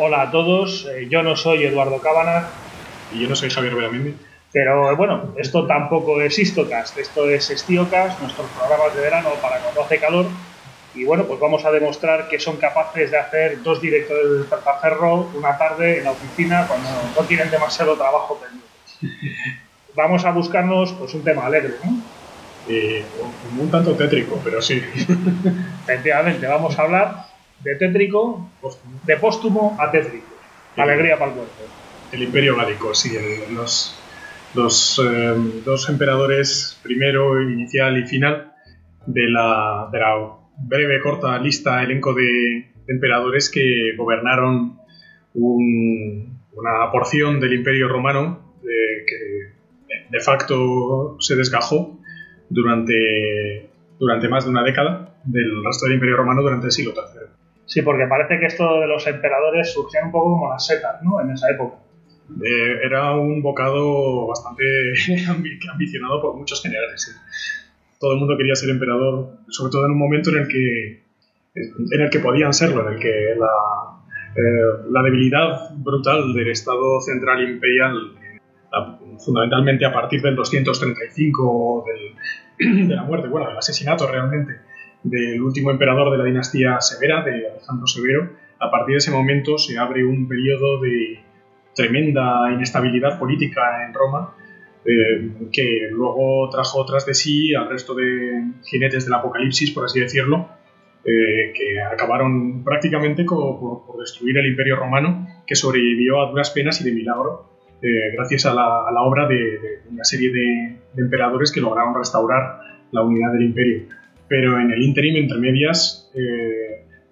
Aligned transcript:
Hola 0.00 0.22
a 0.22 0.30
todos, 0.30 0.86
eh, 0.94 1.08
yo 1.10 1.24
no 1.24 1.34
soy 1.34 1.64
Eduardo 1.64 1.98
Cábana. 1.98 2.46
Y 3.12 3.18
yo 3.18 3.28
no 3.28 3.34
soy 3.34 3.50
Javier 3.50 3.74
Belamendi. 3.74 4.14
Pero 4.52 4.96
bueno, 4.96 5.34
esto 5.36 5.66
tampoco 5.66 6.20
es 6.22 6.38
Histocast, 6.38 6.96
esto 6.98 7.28
es 7.28 7.50
Estiocast, 7.50 8.20
nuestros 8.20 8.48
programas 8.50 8.94
de 8.94 9.00
verano 9.00 9.30
para 9.42 9.58
cuando 9.58 9.82
hace 9.82 9.98
calor. 9.98 10.26
Y 10.94 11.04
bueno, 11.04 11.24
pues 11.24 11.40
vamos 11.40 11.64
a 11.64 11.72
demostrar 11.72 12.28
que 12.28 12.38
son 12.38 12.58
capaces 12.58 13.10
de 13.10 13.18
hacer 13.18 13.60
dos 13.64 13.82
directores 13.82 14.30
del 14.30 14.44
Pertaferro 14.44 15.32
una 15.34 15.58
tarde 15.58 15.98
en 15.98 16.04
la 16.04 16.12
oficina 16.12 16.66
cuando 16.68 16.88
no 17.16 17.26
tienen 17.26 17.50
demasiado 17.50 17.96
trabajo 17.96 18.38
pendiente. 18.38 19.42
Vamos 19.96 20.24
a 20.24 20.30
buscarnos 20.30 20.92
pues 20.92 21.12
un 21.14 21.24
tema 21.24 21.46
alegre, 21.46 21.74
¿no? 21.84 22.00
Eh, 22.68 23.04
un 23.58 23.68
tanto 23.68 23.96
tétrico, 23.96 24.40
pero 24.44 24.62
sí. 24.62 24.80
Efectivamente, 25.82 26.46
vamos 26.46 26.78
a 26.78 26.82
hablar 26.82 27.27
de 27.60 27.74
tétrico, 27.76 28.50
de 29.04 29.16
póstumo 29.16 29.76
a 29.80 29.90
tétrico. 29.90 30.26
Alegría 30.76 31.18
para 31.18 31.32
el 31.32 31.36
cuerpo. 31.38 31.54
El 32.12 32.22
Imperio 32.22 32.56
Gálico, 32.56 32.94
sí, 32.94 33.16
los, 33.52 33.98
los 34.54 35.02
eh, 35.04 35.34
dos 35.64 35.88
emperadores, 35.88 36.78
primero, 36.82 37.42
inicial 37.42 37.98
y 37.98 38.06
final, 38.06 38.52
de 39.06 39.28
la, 39.28 39.88
de 39.92 39.98
la 39.98 40.36
breve, 40.56 41.00
corta 41.00 41.38
lista, 41.38 41.82
elenco 41.82 42.14
de, 42.14 42.68
emperadores 42.88 43.50
que 43.50 43.94
gobernaron 43.96 44.78
una 45.34 46.90
porción 46.90 47.38
del 47.38 47.52
Imperio 47.52 47.88
Romano 47.88 48.56
que 48.62 49.52
de 50.10 50.20
facto 50.20 51.16
se 51.20 51.36
desgajó 51.36 51.98
durante, 52.48 53.70
durante 54.00 54.28
más 54.28 54.44
de 54.44 54.50
una 54.50 54.64
década 54.64 55.14
del 55.24 55.64
resto 55.64 55.86
del 55.86 55.94
Imperio 55.94 56.16
Romano 56.16 56.42
durante 56.42 56.66
el 56.66 56.72
siglo 56.72 56.94
III. 56.94 57.27
Sí, 57.68 57.82
porque 57.82 58.06
parece 58.06 58.40
que 58.40 58.46
esto 58.46 58.80
de 58.80 58.86
los 58.86 59.06
emperadores 59.06 59.70
surgía 59.74 60.02
un 60.02 60.10
poco 60.10 60.30
como 60.30 60.50
las 60.50 60.66
setas, 60.66 61.02
¿no? 61.02 61.20
En 61.20 61.30
esa 61.30 61.50
época. 61.50 61.76
Eh, 62.42 62.80
era 62.82 63.14
un 63.14 63.42
bocado 63.42 64.26
bastante 64.26 64.64
ambicionado 65.28 66.22
por 66.22 66.34
muchos 66.34 66.62
generales. 66.62 67.14
Todo 68.00 68.14
el 68.14 68.20
mundo 68.20 68.38
quería 68.38 68.54
ser 68.54 68.70
emperador, 68.70 69.40
sobre 69.48 69.70
todo 69.70 69.84
en 69.84 69.92
un 69.92 69.98
momento 69.98 70.30
en 70.30 70.38
el 70.38 70.48
que, 70.48 71.02
en 71.54 72.00
el 72.00 72.08
que 72.08 72.20
podían 72.20 72.54
serlo, 72.54 72.88
en 72.88 72.94
el 72.94 73.00
que 73.00 73.34
la, 73.38 74.00
eh, 74.34 74.86
la 74.90 75.02
debilidad 75.02 75.70
brutal 75.76 76.32
del 76.32 76.48
Estado 76.48 77.02
central 77.02 77.42
imperial, 77.42 78.14
fundamentalmente 79.18 79.84
a 79.84 79.92
partir 79.92 80.22
del 80.22 80.36
235 80.36 81.84
del, 82.58 82.88
de 82.88 82.94
la 82.94 83.02
muerte, 83.02 83.28
bueno, 83.28 83.48
del 83.48 83.58
asesinato 83.58 84.06
realmente 84.06 84.67
del 85.02 85.40
último 85.40 85.70
emperador 85.70 86.10
de 86.12 86.18
la 86.18 86.24
dinastía 86.24 86.80
Severa, 86.80 87.22
de 87.22 87.50
Alejandro 87.50 87.86
Severo, 87.86 88.30
a 88.60 88.70
partir 88.70 88.94
de 88.94 88.98
ese 88.98 89.10
momento 89.10 89.58
se 89.58 89.78
abre 89.78 90.04
un 90.04 90.26
periodo 90.26 90.80
de 90.80 91.20
tremenda 91.74 92.50
inestabilidad 92.52 93.18
política 93.18 93.86
en 93.86 93.94
Roma, 93.94 94.34
eh, 94.84 95.48
que 95.52 95.88
luego 95.90 96.48
trajo 96.50 96.84
tras 96.84 97.06
de 97.06 97.14
sí 97.14 97.54
al 97.54 97.68
resto 97.68 97.94
de 97.94 98.42
jinetes 98.64 99.04
del 99.04 99.14
apocalipsis, 99.14 99.70
por 99.70 99.84
así 99.84 100.00
decirlo, 100.00 100.48
eh, 101.04 101.52
que 101.54 101.80
acabaron 101.80 102.64
prácticamente 102.64 103.24
por, 103.24 103.98
destruir 103.98 104.36
el 104.38 104.46
imperio 104.46 104.76
romano, 104.76 105.26
que 105.46 105.54
sobrevivió 105.54 106.20
a 106.20 106.30
duras 106.30 106.50
penas 106.50 106.80
y 106.80 106.84
de 106.84 106.92
milagro, 106.92 107.50
eh, 107.80 108.12
gracias 108.14 108.46
a 108.46 108.54
la, 108.54 109.02
obra 109.02 109.28
de, 109.28 109.82
una 109.90 110.04
serie 110.04 110.32
de, 110.32 110.78
emperadores 110.96 111.52
que 111.52 111.60
lograron 111.60 111.94
restaurar 111.94 112.60
la 112.90 113.02
unidad 113.02 113.32
del 113.32 113.42
imperio. 113.42 113.84
Pero 114.28 114.60
en 114.60 114.70
el 114.70 114.82
interim, 114.82 115.16
entre 115.16 115.38
medias, 115.38 116.10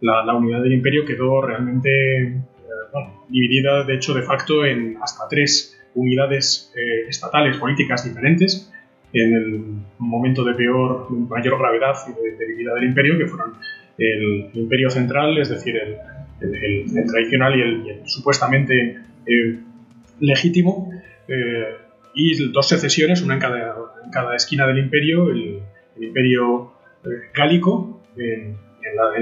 la, 0.01 0.25
la, 0.25 0.35
unidad 0.35 0.63
del 0.63 0.75
imperio 0.75 1.05
quedó 1.07 1.41
realmente 1.41 2.43
dividida 3.29 3.85
de 3.85 3.95
hecho 3.95 4.15
de 4.15 4.23
facto 4.23 4.65
en 4.65 4.97
hasta 5.03 5.27
tres 5.29 5.77
unidades 5.95 6.73
eh, 6.77 7.09
estatales 7.09 7.57
políticas 7.57 8.05
diferentes 8.05 8.71
en 9.13 9.35
el 9.35 9.65
momento 9.99 10.45
de 10.45 10.55
peor, 10.55 11.11
mayor 11.11 11.59
gravedad 11.59 11.95
y 12.09 12.23
de 12.23 12.37
debilidad 12.37 12.75
del 12.75 12.85
imperio, 12.85 13.17
que 13.17 13.27
fueron 13.27 13.55
el 13.97 14.51
imperio 14.53 14.91
central, 14.91 15.39
es 15.39 15.49
decir, 15.49 15.75
el, 15.77 17.07
tradicional 17.07 17.57
y 17.57 17.91
el, 17.91 18.01
supuestamente 18.05 18.99
eh, 19.27 19.59
legítimo, 20.21 20.91
eh, 21.29 21.77
y 22.15 22.53
dos 22.53 22.69
secesiones, 22.69 23.23
una 23.23 23.35
en 23.35 23.41
cada, 23.41 23.75
en 24.05 24.11
cada, 24.11 24.37
esquina 24.37 24.67
del 24.67 24.79
imperio, 24.79 25.31
el, 25.31 25.61
imperio 25.99 26.73
gálico, 27.35 28.01
en, 28.17 28.57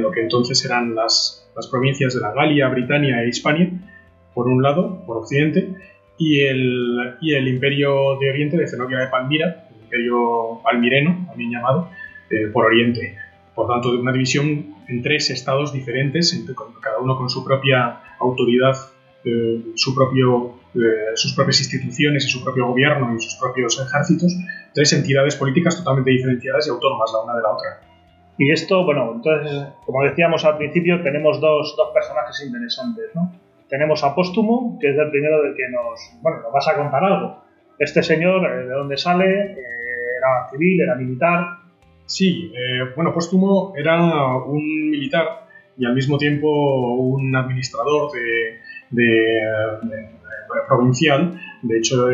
lo 0.03 0.11
que 0.11 0.21
entonces 0.21 0.65
eran 0.65 0.95
las, 0.95 1.41
provincias 1.71 2.15
de 2.15 2.21
la 2.21 2.33
Galia, 2.33 2.69
Britania 2.69 3.23
e 3.23 3.29
Hispania, 3.29 3.71
por 4.35 4.49
un 4.49 4.63
lado, 4.63 5.05
por 5.07 5.19
occidente, 5.19 5.75
y 6.19 6.41
el, 6.41 7.49
imperio 7.49 8.19
de 8.21 8.31
Oriente 8.31 8.57
de 8.57 8.67
Zenobia 8.67 8.99
de 8.99 9.09
Palmira, 9.09 9.69
el 9.71 9.83
imperio 9.83 10.61
palmireno, 10.63 11.25
también 11.29 11.51
llamado, 11.51 11.91
eh, 12.31 12.49
por 12.53 12.67
Oriente. 12.67 13.17
Por 13.55 13.69
tanto, 13.69 13.91
una 13.91 14.13
división 14.13 14.75
en 14.89 15.03
tres 15.03 15.31
estados 15.31 15.73
diferentes, 15.73 16.45
cada 16.81 16.99
uno 16.99 17.17
con 17.17 17.31
su 17.31 17.45
propia 17.45 18.01
autoridad, 18.19 18.75
eh, 19.25 19.61
su 19.77 19.95
propio, 19.95 20.55
eh, 20.75 21.13
sus 21.15 21.35
propias 21.35 21.61
instituciones 21.61 22.27
y 22.27 22.29
su 22.29 22.43
propio 22.43 22.67
gobierno 22.67 23.15
y 23.17 23.21
sus 23.21 23.37
propios 23.37 23.81
ejércitos, 23.81 24.37
tres 24.75 24.93
entidades 24.93 25.37
políticas 25.37 25.79
totalmente 25.79 26.11
diferenciadas 26.11 26.67
y 26.67 26.71
autónomas 26.71 27.11
la 27.13 27.23
una 27.23 27.37
de 27.37 27.43
la 27.43 27.51
otra. 27.51 27.81
Y 28.37 28.51
esto, 28.51 28.85
bueno, 28.85 29.13
entonces, 29.15 29.69
como 29.87 30.03
decíamos 30.03 30.45
al 30.45 30.59
principio, 30.59 31.01
tenemos 31.03 31.41
dos, 31.41 31.75
dos 31.77 31.91
personajes 31.95 32.45
interesantes, 32.45 33.07
¿no? 33.15 33.33
Tenemos 33.69 34.03
a 34.03 34.15
Póstumo, 34.15 34.77
que 34.81 34.91
es 34.91 34.99
el 34.99 35.11
primero 35.11 35.43
del 35.43 35.55
que 35.55 35.69
nos, 35.71 36.21
bueno, 36.21 36.41
nos 36.43 36.53
vas 36.53 36.69
a 36.69 36.77
contar 36.77 37.05
algo. 37.05 37.45
Este 37.79 38.03
señor, 38.03 38.45
eh, 38.45 38.67
¿de 38.67 38.75
dónde 38.75 38.97
sale? 38.97 39.25
Eh, 39.25 40.17
¿Era 40.19 40.49
civil? 40.51 40.81
¿Era 40.81 40.97
militar? 40.97 41.59
Sí, 42.07 42.53
eh, 42.55 42.93
bueno, 42.97 43.15
Póstumo 43.15 43.73
era 43.77 44.03
un 44.45 44.91
militar 44.91 45.47
y 45.77 45.87
al 45.87 45.95
mismo 45.95 46.19
tiempo 46.19 46.49
un 46.49 47.35
administrador 47.35 48.13
de, 48.13 48.61
provincial. 50.69 51.41
De 51.63 51.79
hecho, 51.79 52.09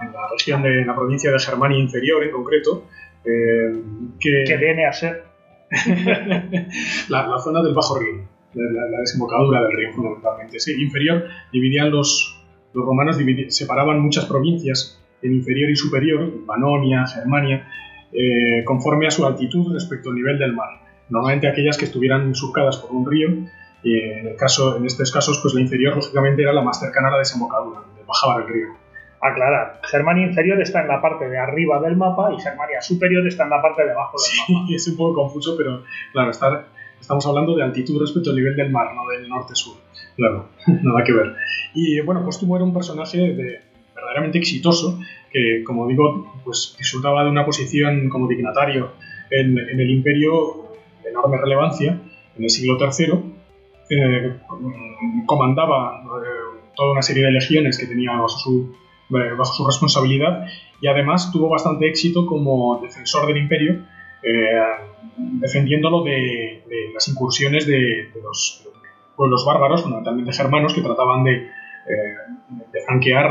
en 0.00 0.12
la, 0.12 0.28
región 0.30 0.62
de 0.62 0.84
la 0.84 0.94
provincia 0.94 1.30
de 1.30 1.38
Germania 1.38 1.78
Inferior 1.78 2.24
en 2.24 2.30
concreto, 2.30 2.84
que, 3.24 4.44
que 4.46 4.56
viene 4.56 4.86
a 4.86 4.92
ser 4.92 5.24
la, 7.08 7.26
la, 7.26 7.38
zona 7.38 7.60
del 7.62 7.74
Bajo 7.74 7.98
Rin 7.98 8.28
la, 8.56 9.00
desembocadura 9.00 9.62
del 9.62 9.72
río 9.72 9.92
fundamentalmente. 9.92 10.60
Sí, 10.60 10.80
inferior 10.80 11.24
dividían 11.52 11.90
los, 11.90 12.40
los 12.72 12.84
romanos 12.84 13.18
separaban 13.48 14.00
muchas 14.00 14.24
provincias 14.26 15.00
en 15.22 15.34
inferior 15.34 15.70
y 15.70 15.76
superior, 15.76 16.30
Panonia, 16.46 17.06
Germania, 17.06 17.68
eh, 18.12 18.64
conforme 18.64 19.06
a 19.06 19.10
su 19.10 19.26
altitud 19.26 19.72
respecto 19.72 20.10
al 20.10 20.16
nivel 20.16 20.38
del 20.38 20.52
mar. 20.52 20.68
Normalmente 21.08 21.48
aquellas 21.48 21.76
que 21.76 21.84
estuvieran 21.86 22.34
surcadas 22.34 22.78
por 22.78 22.92
un 22.92 23.10
río, 23.10 23.30
y 23.82 24.00
en, 24.00 24.26
el 24.26 24.36
caso, 24.36 24.76
en 24.76 24.86
estos 24.86 25.12
casos, 25.12 25.38
pues 25.40 25.54
la 25.54 25.60
inferior 25.60 25.94
lógicamente 25.94 26.42
era 26.42 26.52
la 26.52 26.62
más 26.62 26.80
cercana 26.80 27.08
a 27.08 27.12
la 27.12 27.18
desembocadura, 27.18 27.80
donde 27.80 28.02
bajaba 28.06 28.42
el 28.42 28.48
río. 28.48 28.68
Aclarar, 29.20 29.80
Germania 29.84 30.26
inferior 30.26 30.60
está 30.60 30.82
en 30.82 30.88
la 30.88 31.00
parte 31.00 31.28
de 31.28 31.38
arriba 31.38 31.80
del 31.80 31.96
mapa 31.96 32.32
y 32.36 32.40
Germania 32.40 32.80
superior 32.80 33.26
está 33.26 33.44
en 33.44 33.50
la 33.50 33.62
parte 33.62 33.84
de 33.84 33.92
abajo 33.92 34.16
del 34.18 34.54
mapa. 34.54 34.66
Sí, 34.66 34.74
es 34.74 34.88
un 34.88 34.96
poco 34.96 35.22
confuso, 35.22 35.56
pero 35.56 35.82
claro, 36.12 36.30
estar 36.30 36.66
Estamos 37.00 37.26
hablando 37.26 37.54
de 37.54 37.62
altitud 37.62 38.00
respecto 38.00 38.30
al 38.30 38.36
nivel 38.36 38.56
del 38.56 38.70
mar, 38.70 38.88
no 38.94 39.06
del 39.08 39.28
norte-sur. 39.28 39.76
Claro, 40.16 40.48
nada 40.82 41.04
que 41.04 41.12
ver. 41.12 41.36
Y 41.74 42.00
bueno, 42.00 42.24
Póstumo 42.24 42.56
era 42.56 42.64
un 42.64 42.72
personaje 42.72 43.18
de, 43.18 43.60
verdaderamente 43.94 44.38
exitoso, 44.38 44.98
que 45.30 45.62
como 45.64 45.86
digo, 45.86 46.40
pues 46.44 46.74
disfrutaba 46.78 47.22
de 47.24 47.30
una 47.30 47.44
posición 47.44 48.08
como 48.08 48.26
dignatario 48.26 48.92
en, 49.30 49.58
el 49.58 49.90
imperio 49.90 50.70
de 51.02 51.10
enorme 51.10 51.38
relevancia, 51.38 52.00
en 52.36 52.42
el 52.42 52.50
siglo 52.50 52.78
III. 52.80 53.34
Eh, 53.88 54.36
comandaba 55.26 56.02
eh, 56.02 56.58
toda 56.74 56.92
una 56.92 57.02
serie 57.02 57.24
de 57.24 57.30
legiones 57.30 57.78
que 57.78 57.86
tenía 57.86 58.12
bajo 58.12 58.28
su, 58.28 58.76
bajo 59.08 59.52
su 59.52 59.66
responsabilidad 59.66 60.46
y 60.80 60.88
además 60.88 61.30
tuvo 61.32 61.48
bastante 61.48 61.88
éxito 61.88 62.26
como 62.26 62.80
defensor 62.82 63.26
del 63.26 63.38
imperio 63.38 63.84
eh, 64.22 64.60
defendiéndolo 65.16 66.02
de, 66.02 66.90
las 66.92 67.06
incursiones 67.08 67.66
de, 67.66 68.10
los 68.22 68.66
pueblos 69.14 69.44
bárbaros, 69.46 69.82
fundamentalmente 69.82 70.32
germanos, 70.32 70.74
que 70.74 70.82
trataban 70.82 71.24
de, 71.24 71.32
eh, 71.36 72.80
franquear 72.84 73.30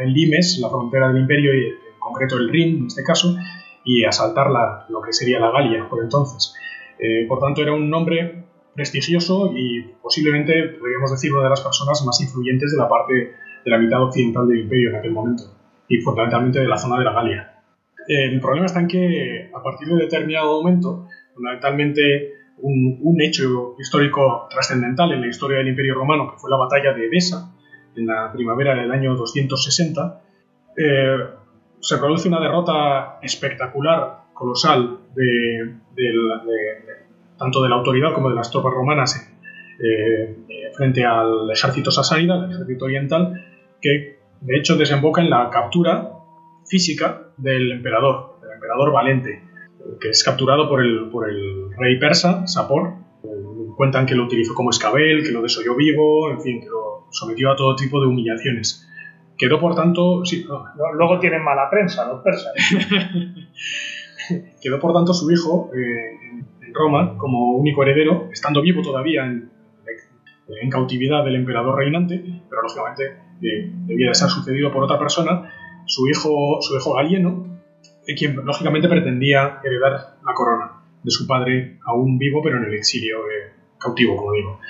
el 0.00 0.12
Limes, 0.12 0.58
la 0.60 0.68
frontera 0.68 1.08
del 1.08 1.18
imperio, 1.22 1.54
y 1.54 1.66
en 1.66 1.98
concreto 1.98 2.38
el 2.38 2.48
Rin 2.48 2.78
en 2.78 2.86
este 2.86 3.04
caso, 3.04 3.36
y 3.84 4.04
asaltar 4.04 4.48
lo 4.88 5.02
que 5.02 5.12
sería 5.12 5.38
la 5.38 5.50
Galia 5.50 5.88
por 5.88 6.02
entonces. 6.02 6.54
Eh, 6.98 7.26
por 7.28 7.38
tanto, 7.38 7.62
era 7.62 7.72
un 7.72 7.90
nombre 7.90 8.44
prestigioso 8.74 9.52
y 9.54 9.82
posiblemente, 10.02 10.76
podríamos 10.80 11.10
decir, 11.10 11.32
una 11.32 11.44
de 11.44 11.50
las 11.50 11.60
personas 11.60 12.02
más 12.06 12.20
influyentes 12.20 12.72
de 12.72 12.78
la 12.78 12.88
parte 12.88 13.34
de 13.64 13.70
la 13.70 13.78
mitad 13.78 14.02
occidental 14.02 14.48
del 14.48 14.60
imperio 14.60 14.90
en 14.90 14.96
aquel 14.96 15.12
momento, 15.12 15.44
y 15.88 15.98
fundamentalmente 15.98 16.60
de 16.60 16.68
la 16.68 16.78
zona 16.78 16.98
de 16.98 17.04
la 17.04 17.12
Galia. 17.12 17.52
El 18.06 18.40
problema 18.40 18.66
está 18.66 18.80
en 18.80 18.88
que 18.88 19.50
a 19.54 19.62
partir 19.62 19.88
de 19.88 19.96
determinado 19.96 20.60
momento, 20.60 21.06
fundamentalmente 21.34 22.32
un, 22.58 23.16
hecho 23.20 23.76
histórico 23.78 24.46
trascendental 24.50 25.12
en 25.12 25.20
la 25.20 25.28
historia 25.28 25.58
del 25.58 25.68
Imperio 25.68 25.94
Romano, 25.94 26.30
que 26.32 26.38
fue 26.38 26.50
la 26.50 26.56
batalla 26.56 26.92
de 26.92 27.06
Edesa, 27.06 27.54
en 27.96 28.06
la 28.06 28.32
primavera 28.32 28.74
del 28.74 28.90
año 28.90 29.14
260, 29.14 30.20
eh, 30.76 31.16
se 31.80 31.98
produce 31.98 32.28
una 32.28 32.40
derrota 32.40 33.18
espectacular, 33.22 34.22
colosal, 34.32 34.98
de, 35.14 35.76
tanto 37.38 37.62
de 37.62 37.68
la 37.68 37.76
autoridad 37.76 38.14
como 38.14 38.30
de 38.30 38.36
las 38.36 38.50
tropas 38.50 38.72
romanas 38.72 39.30
eh, 39.82 40.72
frente 40.74 41.04
al 41.04 41.50
ejército 41.50 41.90
sasánida, 41.90 42.36
el 42.36 42.52
ejército 42.52 42.84
oriental, 42.86 43.34
que 43.82 44.20
de 44.40 44.56
hecho 44.56 44.76
desemboca 44.76 45.20
en 45.20 45.28
la 45.28 45.50
captura 45.50 46.12
física 46.66 47.32
del 47.36 47.72
emperador, 47.72 48.38
del 48.40 48.52
emperador 48.52 48.92
Valente, 48.92 49.42
que 50.00 50.10
es 50.10 50.24
capturado 50.24 50.68
por 50.68 50.80
el, 50.80 51.10
por 51.10 51.28
el 51.28 51.72
rey 51.76 51.98
persa, 51.98 52.46
Sapor. 52.46 52.94
Cuentan 53.76 54.06
que 54.06 54.14
lo 54.14 54.24
utilizó 54.24 54.54
como 54.54 54.70
escabel, 54.70 55.24
que 55.24 55.32
lo 55.32 55.42
desolló 55.42 55.74
vivo, 55.74 56.30
en 56.30 56.40
fin, 56.40 56.60
que 56.60 56.68
lo 56.68 57.08
sometió 57.10 57.50
a 57.50 57.56
todo 57.56 57.74
tipo 57.74 58.00
de 58.00 58.06
humillaciones. 58.06 58.88
Quedó, 59.36 59.58
por 59.58 59.74
tanto... 59.74 60.24
Sí, 60.24 60.46
Luego 60.94 61.18
tienen 61.18 61.42
mala 61.42 61.68
prensa 61.70 62.06
los 62.06 62.22
persas. 62.22 62.52
Quedó, 64.62 64.78
por 64.78 64.92
tanto, 64.92 65.12
su 65.12 65.30
hijo 65.30 65.70
eh, 65.74 66.18
en 66.60 66.74
Roma 66.74 67.16
como 67.16 67.56
único 67.56 67.82
heredero, 67.82 68.28
estando 68.32 68.62
vivo 68.62 68.82
todavía 68.82 69.24
en, 69.24 69.50
en 70.60 70.70
cautividad 70.70 71.24
del 71.24 71.36
emperador 71.36 71.78
reinante, 71.78 72.22
pero 72.48 72.62
lógicamente 72.62 73.31
eh, 73.42 73.70
debía 73.86 74.08
de 74.08 74.14
ser 74.14 74.28
sucedido 74.28 74.72
por 74.72 74.84
otra 74.84 74.98
persona, 74.98 75.50
su 75.86 76.08
hijo, 76.08 76.58
su 76.60 76.76
hijo 76.76 76.94
Galieno, 76.94 77.52
quien 78.16 78.36
lógicamente 78.36 78.88
pretendía 78.88 79.60
heredar 79.62 80.16
la 80.24 80.34
corona 80.34 80.82
de 81.02 81.10
su 81.10 81.26
padre 81.26 81.78
aún 81.84 82.18
vivo, 82.18 82.40
pero 82.42 82.58
en 82.58 82.64
el 82.64 82.74
exilio 82.74 83.18
eh, 83.18 83.52
cautivo, 83.78 84.16
como 84.16 84.32
digo. 84.32 84.60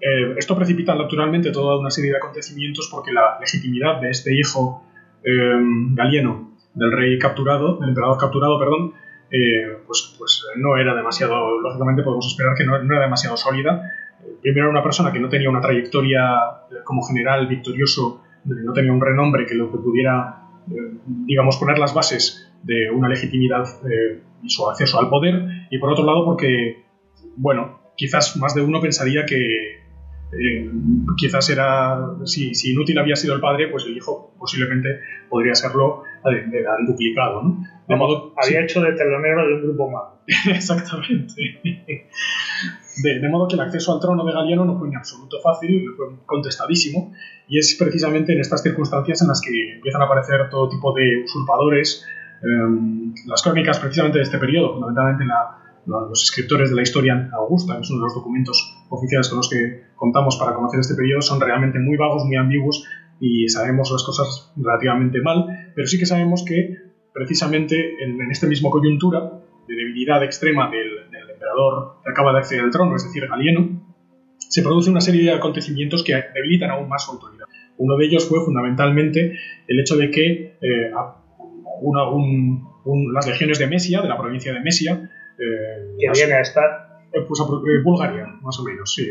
Eh, 0.00 0.34
esto 0.36 0.56
precipita 0.56 0.94
naturalmente 0.94 1.50
toda 1.50 1.78
una 1.78 1.90
serie 1.90 2.10
de 2.10 2.16
acontecimientos 2.16 2.88
porque 2.90 3.12
la 3.12 3.38
legitimidad 3.40 4.00
de 4.00 4.10
este 4.10 4.34
hijo 4.34 4.84
eh, 5.22 5.54
galieno 5.92 6.56
del 6.74 6.92
rey 6.92 7.18
capturado, 7.18 7.78
del 7.78 7.90
emperador 7.90 8.18
capturado, 8.18 8.58
perdón, 8.58 8.94
pues, 9.86 10.14
pues 10.16 10.46
no 10.56 10.76
era 10.76 10.94
demasiado, 10.94 11.60
lógicamente 11.60 12.02
podemos 12.02 12.26
esperar 12.26 12.54
que 12.56 12.64
no, 12.64 12.76
era 12.76 13.00
demasiado 13.00 13.36
sólida. 13.36 13.82
Primero 14.42 14.66
era 14.66 14.70
una 14.70 14.82
persona 14.82 15.12
que 15.12 15.20
no 15.20 15.28
tenía 15.28 15.50
una 15.50 15.60
trayectoria 15.60 16.20
como 16.84 17.02
general 17.02 17.46
victorioso, 17.46 18.22
no 18.44 18.72
tenía 18.72 18.92
un 18.92 19.00
renombre 19.00 19.46
que 19.46 19.54
lo 19.54 19.70
que 19.70 19.78
pudiera 19.78 20.44
digamos, 21.06 21.56
poner 21.56 21.78
las 21.78 21.94
bases 21.94 22.50
de 22.62 22.90
una 22.90 23.08
legitimidad 23.08 23.64
eh, 23.84 24.20
y 24.42 24.48
su 24.48 24.68
acceso 24.68 24.98
al 24.98 25.08
poder, 25.08 25.66
y 25.70 25.78
por 25.78 25.90
otro 25.90 26.04
lado 26.04 26.24
porque, 26.24 26.84
bueno, 27.36 27.80
quizás 27.96 28.36
más 28.36 28.54
de 28.54 28.62
uno 28.62 28.80
pensaría 28.80 29.26
que 29.26 29.84
eh, 30.32 30.70
quizás 31.16 31.48
era, 31.50 31.98
si, 32.24 32.50
inútil 32.72 32.98
había 32.98 33.16
sido 33.16 33.34
el 33.34 33.40
padre, 33.40 33.68
pues 33.68 33.84
el 33.84 33.96
hijo 33.96 34.34
posiblemente 34.38 35.00
podría 35.28 35.54
serlo 35.54 36.02
de, 36.24 36.64
duplicado, 36.86 37.42
¿no? 37.42 37.64
De 37.86 37.96
modo, 37.96 38.34
había 38.42 38.62
hecho 38.62 38.80
de 38.80 38.92
telonero 38.92 39.46
de 39.46 39.54
un 39.54 39.62
grupo 39.62 39.90
más. 39.90 40.04
Exactamente. 40.56 41.34
De, 43.02 43.28
modo 43.28 43.48
que 43.48 43.54
el 43.54 43.60
acceso 43.60 43.92
al 43.92 44.00
trono 44.00 44.24
de 44.24 44.32
Galiano 44.32 44.64
no 44.64 44.78
fue 44.78 44.88
en 44.88 44.96
absoluto 44.96 45.40
fácil, 45.40 45.84
fue 45.96 46.06
contestadísimo, 46.26 47.12
y 47.48 47.58
es 47.58 47.76
precisamente 47.78 48.32
en 48.32 48.40
estas 48.40 48.62
circunstancias 48.62 49.20
en 49.22 49.28
las 49.28 49.40
que 49.40 49.74
empiezan 49.74 50.02
a 50.02 50.04
aparecer 50.04 50.48
todo 50.50 50.68
tipo 50.68 50.92
de 50.92 51.24
usurpadores. 51.24 52.04
Em, 52.42 53.14
las 53.26 53.42
crónicas 53.42 53.78
precisamente 53.78 54.18
de 54.18 54.24
este 54.24 54.38
periodo, 54.38 54.74
fundamentalmente 54.74 55.24
los 55.86 56.22
escritores 56.22 56.70
de 56.70 56.76
la 56.76 56.82
historia 56.82 57.30
augusta, 57.32 57.74
que 57.74 57.82
es 57.82 57.90
uno 57.90 58.00
de 58.00 58.04
los 58.04 58.14
documentos 58.14 58.76
oficiales 58.88 59.28
con 59.28 59.38
los 59.38 59.48
que 59.50 59.84
contamos 59.96 60.36
para 60.36 60.54
conocer 60.54 60.80
este 60.80 60.94
periodo, 60.94 61.20
son 61.20 61.40
realmente 61.40 61.78
muy 61.78 61.96
vagos, 61.96 62.24
muy 62.24 62.36
ambiguos 62.36 62.84
y 63.20 63.48
sabemos 63.48 63.90
las 63.90 64.02
cosas 64.02 64.52
relativamente 64.56 65.20
mal, 65.20 65.72
pero 65.74 65.86
sí 65.86 65.98
que 65.98 66.06
sabemos 66.06 66.44
que 66.44 66.76
precisamente 67.12 68.02
en, 68.02 68.20
en 68.20 68.30
esta 68.30 68.46
misma 68.46 68.70
coyuntura 68.70 69.20
de 69.68 69.74
debilidad 69.74 70.22
extrema 70.22 70.70
del, 70.70 71.03
emperador 71.44 71.96
que 72.02 72.10
acaba 72.10 72.32
de 72.32 72.38
acceder 72.38 72.64
al 72.64 72.70
trono, 72.70 72.96
es 72.96 73.04
decir, 73.04 73.26
Galieno, 73.28 73.80
se 74.38 74.62
produce 74.62 74.90
una 74.90 75.00
serie 75.00 75.24
de 75.24 75.32
acontecimientos 75.32 76.02
que 76.02 76.14
debilitan 76.34 76.70
aún 76.70 76.88
más 76.88 77.04
su 77.04 77.12
autoridad. 77.12 77.46
Uno 77.76 77.96
de 77.96 78.06
ellos 78.06 78.28
fue 78.28 78.44
fundamentalmente 78.44 79.38
el 79.66 79.80
hecho 79.80 79.96
de 79.96 80.10
que 80.10 80.58
eh, 80.60 80.90
las 83.12 83.26
legiones 83.26 83.58
de 83.58 83.66
Mesia, 83.66 84.00
de 84.00 84.08
la 84.08 84.18
provincia 84.18 84.52
de 84.52 84.60
Mesia, 84.60 85.10
eh, 85.38 85.96
que 85.98 86.10
viene 86.12 86.34
a 86.34 86.40
estar 86.40 87.00
eh, 87.12 87.20
pues 87.26 87.40
Bulgaria, 87.82 88.26
más 88.42 88.58
o 88.60 88.64
menos, 88.64 88.92
sí. 88.94 89.10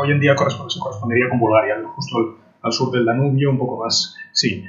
Hoy 0.00 0.10
en 0.10 0.20
día 0.20 0.34
corresponde, 0.34 0.72
se 0.72 0.80
correspondería 0.80 1.28
con 1.28 1.38
Bulgaria, 1.38 1.82
justo 1.94 2.38
al, 2.62 2.72
sur 2.72 2.90
del 2.90 3.04
Danubio, 3.04 3.50
un 3.50 3.58
poco 3.58 3.82
más, 3.84 4.16
sí. 4.32 4.64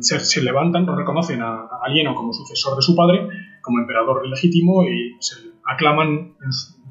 se, 0.00 0.42
levantan, 0.42 0.84
lo 0.84 0.94
reconocen 0.96 1.40
a, 1.40 1.60
a 1.60 1.80
Galieno 1.86 2.14
como 2.14 2.32
sucesor 2.32 2.76
de 2.76 2.82
su 2.82 2.94
padre, 2.94 3.28
como 3.62 3.80
emperador 3.80 4.26
legítimo 4.26 4.84
y 4.84 5.16
se 5.20 5.47
aclaman, 5.68 6.34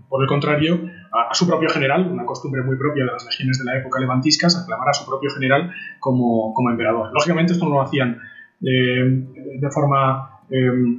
por 0.07 0.21
el 0.21 0.27
contrario, 0.27 0.79
a, 1.11 1.33
su 1.33 1.47
propio 1.47 1.69
general, 1.69 2.07
una 2.11 2.25
costumbre 2.25 2.61
muy 2.61 2.77
propia 2.77 3.05
de 3.05 3.11
las 3.11 3.25
legiones 3.25 3.59
de 3.59 3.65
la 3.65 3.77
época 3.77 3.99
levantiscas, 3.99 4.55
aclamar 4.61 4.89
a 4.89 4.93
su 4.93 5.05
propio 5.05 5.29
general 5.31 5.73
como, 5.99 6.53
como 6.53 6.69
emperador. 6.69 7.11
Lógicamente 7.13 7.53
esto 7.53 7.65
no 7.65 7.75
lo 7.75 7.81
hacían 7.81 8.19
eh, 8.61 9.25
de 9.59 9.71
forma... 9.71 10.41
Eh, 10.49 10.97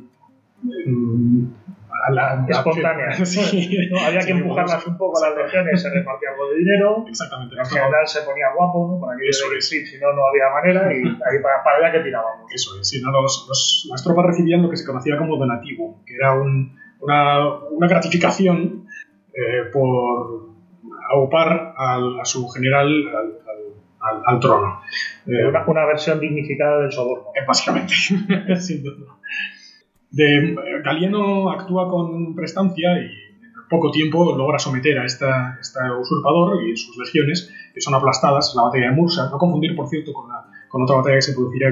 espontánea. 2.48 3.08
había 4.06 4.20
que 4.20 4.32
empujarlas 4.32 4.86
un 4.86 4.96
poco 4.96 5.22
a 5.22 5.28
las 5.28 5.38
legiones, 5.38 5.82
se 5.82 5.90
repartía 5.90 6.30
algo 6.30 6.50
de 6.50 6.58
dinero. 6.58 7.04
Exactamente. 7.08 7.56
En 7.58 7.66
general 7.66 8.06
se 8.06 8.22
ponía 8.22 8.46
guapo, 8.54 8.88
¿no? 8.92 9.00
Para 9.00 9.18
que 9.18 9.28
eso 9.28 9.46
es. 9.56 9.68
Sí, 9.68 9.84
si 9.86 9.98
no, 9.98 10.12
no 10.12 10.26
había 10.26 10.50
manera 10.50 10.92
y 10.92 10.98
ahí 10.98 11.42
para, 11.42 11.62
para 11.62 11.78
allá 11.78 11.92
que 11.92 12.04
tirábamos. 12.04 12.52
Eso 12.52 12.78
es, 12.80 12.88
sí, 12.88 13.00
no, 13.02 13.10
los, 13.10 13.86
las 13.90 14.04
tropas 14.04 14.26
recibían 14.26 14.62
lo 14.62 14.70
que 14.70 14.76
se 14.76 14.86
conocía 14.86 15.16
como 15.16 15.36
donativo, 15.36 16.02
que 16.06 16.14
era 16.14 16.34
un, 16.34 16.76
una, 17.00 17.54
una, 17.70 17.88
gratificación 17.88 18.86
eh, 19.32 19.70
por 19.72 20.48
aupar 21.10 21.74
al, 21.76 22.20
a 22.20 22.24
su 22.24 22.48
general 22.48 22.88
al, 24.00 24.22
al, 24.26 24.40
trono. 24.40 24.80
Eh, 25.26 25.46
una, 25.46 25.64
una, 25.66 25.86
versión 25.86 26.20
dignificada 26.20 26.80
del 26.80 26.92
soborno. 26.92 27.26
Eh, 27.34 27.44
básicamente, 27.46 27.94
sin 28.60 28.82
duda 28.82 29.18
de, 30.10 30.56
Galieno 30.84 31.50
actúa 31.50 31.88
con 31.88 32.34
prestancia 32.34 32.98
y 33.00 33.04
en 33.04 33.68
poco 33.68 33.90
tiempo 33.90 34.36
logra 34.36 34.58
someter 34.58 34.98
a 34.98 35.04
esta, 35.04 35.58
este 35.60 35.80
usurpador 36.00 36.66
y 36.66 36.76
sus 36.76 36.96
legiones, 36.96 37.52
que 37.74 37.80
son 37.80 37.94
aplastadas 37.94 38.52
en 38.54 38.56
la 38.58 38.62
batalla 38.64 38.86
de 38.86 38.92
Mursa. 38.92 39.28
No 39.30 39.38
confundir, 39.38 39.76
por 39.76 39.88
cierto, 39.88 40.12
con, 40.12 40.28
la, 40.28 40.46
con 40.68 40.82
otra 40.82 40.96
batalla 40.96 41.16
que 41.16 41.22
se 41.22 41.34
producirá 41.34 41.68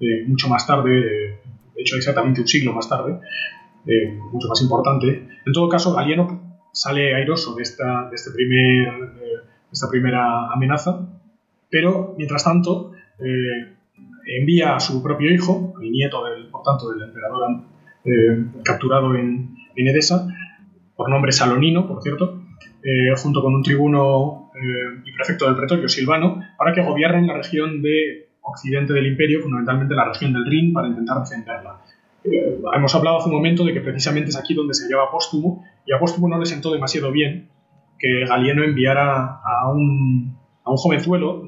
eh, 0.00 0.24
mucho 0.26 0.48
más 0.48 0.66
tarde, 0.66 0.98
eh, 0.98 1.40
de 1.74 1.82
hecho 1.82 1.96
exactamente 1.96 2.40
un 2.40 2.48
siglo 2.48 2.72
más 2.72 2.88
tarde, 2.88 3.18
eh, 3.86 4.18
mucho 4.32 4.48
más 4.48 4.60
importante. 4.62 5.28
En 5.44 5.52
todo 5.52 5.68
caso, 5.68 5.94
Galieno 5.94 6.58
sale 6.72 7.14
airoso 7.14 7.54
de 7.54 7.62
esta, 7.62 8.08
de 8.08 8.14
este 8.14 8.30
primer, 8.30 9.14
de 9.14 9.42
esta 9.72 9.88
primera 9.88 10.52
amenaza, 10.52 11.08
pero 11.70 12.14
mientras 12.16 12.44
tanto 12.44 12.92
envía 14.28 14.76
a 14.76 14.80
su 14.80 15.02
propio 15.02 15.32
hijo, 15.32 15.74
el 15.80 15.90
nieto 15.90 16.24
del, 16.24 16.48
por 16.48 16.62
tanto, 16.62 16.90
del 16.90 17.02
emperador 17.02 17.62
eh, 18.04 18.44
capturado 18.64 19.14
en, 19.14 19.56
Edesa, 19.76 20.26
por 20.96 21.08
nombre 21.08 21.30
Salonino, 21.30 21.86
por 21.86 22.02
cierto, 22.02 22.42
eh, 22.82 23.14
junto 23.16 23.40
con 23.42 23.54
un 23.54 23.62
tribuno 23.62 24.50
eh, 24.56 25.02
y 25.06 25.12
prefecto 25.12 25.46
del 25.46 25.54
pretorio, 25.54 25.88
Silvano, 25.88 26.42
para 26.58 26.72
que 26.72 26.82
gobiernen 26.82 27.28
la 27.28 27.36
región 27.36 27.80
de 27.80 28.28
occidente 28.42 28.92
del 28.92 29.06
imperio, 29.06 29.40
fundamentalmente 29.40 29.94
la 29.94 30.06
región 30.06 30.32
del 30.32 30.46
Rin, 30.46 30.72
para 30.72 30.88
intentar 30.88 31.20
defenderla. 31.20 31.80
Hemos 32.74 32.94
hablado 32.94 33.18
hace 33.18 33.28
un 33.28 33.34
momento 33.34 33.64
de 33.64 33.72
que 33.72 33.80
precisamente 33.80 34.30
es 34.30 34.36
aquí 34.36 34.54
donde 34.54 34.74
se 34.74 34.84
hallaba 34.84 35.10
Póstumo, 35.10 35.64
y 35.86 35.92
a 35.92 35.98
Póstumo 35.98 36.28
no 36.28 36.38
le 36.38 36.46
sentó 36.46 36.72
demasiado 36.72 37.10
bien 37.12 37.50
que 37.98 38.24
Galieno 38.26 38.62
enviara 38.62 39.40
a 39.44 39.70
un, 39.70 40.38
a 40.64 40.70
un 40.70 40.76
jovenzuelo, 40.76 41.42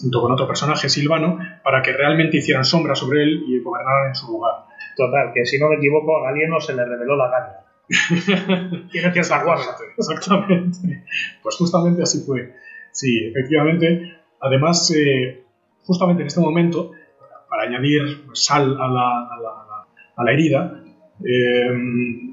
junto 0.00 0.20
con 0.20 0.32
otro 0.32 0.46
personaje, 0.46 0.88
Silvano, 0.88 1.38
para 1.62 1.82
que 1.82 1.92
realmente 1.92 2.38
hicieran 2.38 2.64
sombra 2.64 2.94
sobre 2.94 3.22
él 3.22 3.44
y 3.46 3.60
gobernaran 3.60 4.08
en 4.08 4.14
su 4.14 4.32
lugar. 4.32 4.64
Total, 4.96 5.32
que 5.32 5.44
si 5.46 5.58
no 5.58 5.68
me 5.68 5.76
equivoco, 5.76 6.18
a 6.18 6.30
Galieno 6.30 6.60
se 6.60 6.74
le 6.74 6.84
reveló 6.84 7.16
la 7.16 7.30
gana. 7.30 7.62
Tiene 8.90 9.12
que 9.12 9.24
salvarla. 9.24 9.76
Exactamente. 9.96 11.04
Pues 11.42 11.56
justamente 11.56 12.02
así 12.02 12.24
fue. 12.26 12.54
Sí, 12.90 13.26
efectivamente. 13.26 14.18
Además, 14.40 14.92
eh, 14.96 15.44
justamente 15.84 16.22
en 16.22 16.26
este 16.26 16.40
momento, 16.40 16.92
añadir 17.62 18.26
sal 18.32 18.76
a 18.80 18.88
la, 18.88 19.28
a 20.16 20.24
la, 20.24 20.32
herida, 20.32 20.82
eh, 21.24 21.70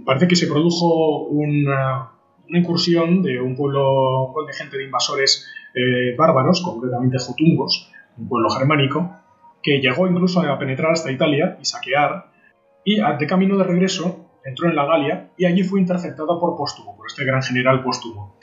parece 0.05 0.27
que 0.27 0.35
se 0.35 0.47
produjo 0.47 1.25
una, 1.25 2.11
una, 2.47 2.59
incursión 2.59 3.21
de 3.21 3.39
un 3.39 3.55
pueblo 3.55 4.31
con 4.33 4.47
gente 4.49 4.77
de 4.77 4.85
invasores 4.85 5.47
eh, 5.73 6.15
bárbaros, 6.17 6.61
concretamente 6.61 7.17
jotungos, 7.19 7.91
un 8.17 8.27
pueblo 8.27 8.49
germánico, 8.49 9.15
que 9.61 9.79
llegó 9.79 10.07
incluso 10.07 10.41
a 10.41 10.57
penetrar 10.57 10.91
hasta 10.91 11.11
Italia 11.11 11.57
y 11.61 11.65
saquear 11.65 12.29
y 12.83 12.99
de 12.99 13.27
camino 13.27 13.57
de 13.57 13.65
regreso 13.65 14.29
entró 14.43 14.69
en 14.69 14.75
la 14.75 14.85
Galia 14.85 15.31
y 15.37 15.45
allí 15.45 15.63
fue 15.63 15.79
interceptada 15.79 16.39
por 16.39 16.57
Póstumo, 16.57 16.95
por 16.97 17.07
este 17.07 17.25
gran 17.25 17.43
general 17.43 17.83
Póstumo, 17.83 18.35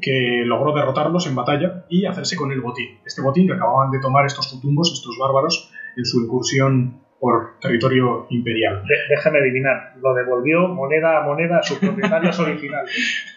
que 0.00 0.42
logró 0.44 0.74
derrotarlos 0.74 1.26
en 1.26 1.34
batalla 1.34 1.84
y 1.88 2.06
hacerse 2.06 2.36
con 2.36 2.52
el 2.52 2.60
botín. 2.60 2.98
Este 3.04 3.22
botín 3.22 3.46
que 3.46 3.54
acababan 3.54 3.90
de 3.90 4.00
tomar 4.00 4.26
estos 4.26 4.46
jutumbos, 4.48 4.92
estos 4.92 5.16
bárbaros, 5.18 5.70
en 5.96 6.04
su 6.04 6.22
incursión 6.22 7.00
por 7.20 7.60
territorio 7.60 8.26
imperial. 8.30 8.82
déjame 9.08 9.40
adivinar, 9.40 9.94
lo 10.00 10.14
devolvió 10.14 10.68
moneda 10.68 11.18
a 11.18 11.26
moneda 11.26 11.58
a 11.58 11.62
sus 11.62 11.78
propietarios 11.78 12.38
originales. 12.40 13.36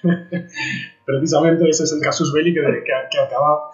Precisamente 1.06 1.70
ese 1.70 1.84
es 1.84 1.92
el 1.92 2.02
casus 2.02 2.34
belli 2.34 2.54
que, 2.54 2.62
que, 2.62 3.20
acaba 3.20 3.70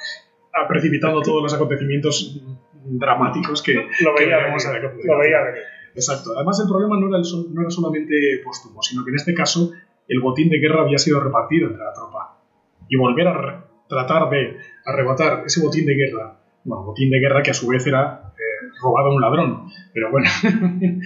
precipitando 0.68 1.22
todos 1.22 1.44
los 1.44 1.54
acontecimientos 1.54 2.42
dramáticos 2.86 3.62
que 3.62 3.76
lo 3.76 4.16
veía 4.18 4.38
venir, 4.38 4.58
lo 5.06 5.20
veía 5.20 5.42
venir. 5.44 5.62
Exacto. 5.94 6.32
Además, 6.36 6.60
el 6.60 6.68
problema 6.68 7.00
no 7.00 7.08
era, 7.08 7.18
no 7.18 7.62
era 7.62 7.70
solamente 7.70 8.42
póstumo, 8.44 8.82
sino 8.82 9.04
que 9.04 9.12
en 9.12 9.16
este 9.16 9.34
caso 9.34 9.72
el 10.08 10.22
botín 10.22 10.50
de 10.50 10.58
guerra 10.58 10.82
había 10.82 10.98
sido 10.98 11.20
repartido 11.20 11.68
entre 11.68 11.84
la 11.84 11.94
tropa. 11.94 12.42
Y 12.88 12.98
volver 12.98 13.28
a 13.28 13.66
tratar 13.88 14.30
de 14.30 14.58
arrebatar 14.86 15.44
ese 15.46 15.62
botín 15.62 15.86
de 15.86 15.94
guerra, 15.94 16.40
bueno, 16.64 16.84
botín 16.84 17.12
de 17.12 17.20
guerra 17.20 17.44
que 17.44 17.52
a 17.52 17.54
su 17.54 17.68
vez 17.68 17.86
era 17.86 18.34
robado 18.82 19.10
a 19.10 19.16
un 19.16 19.22
ladrón. 19.22 19.70
Pero 19.94 20.12
bueno. 20.12 20.30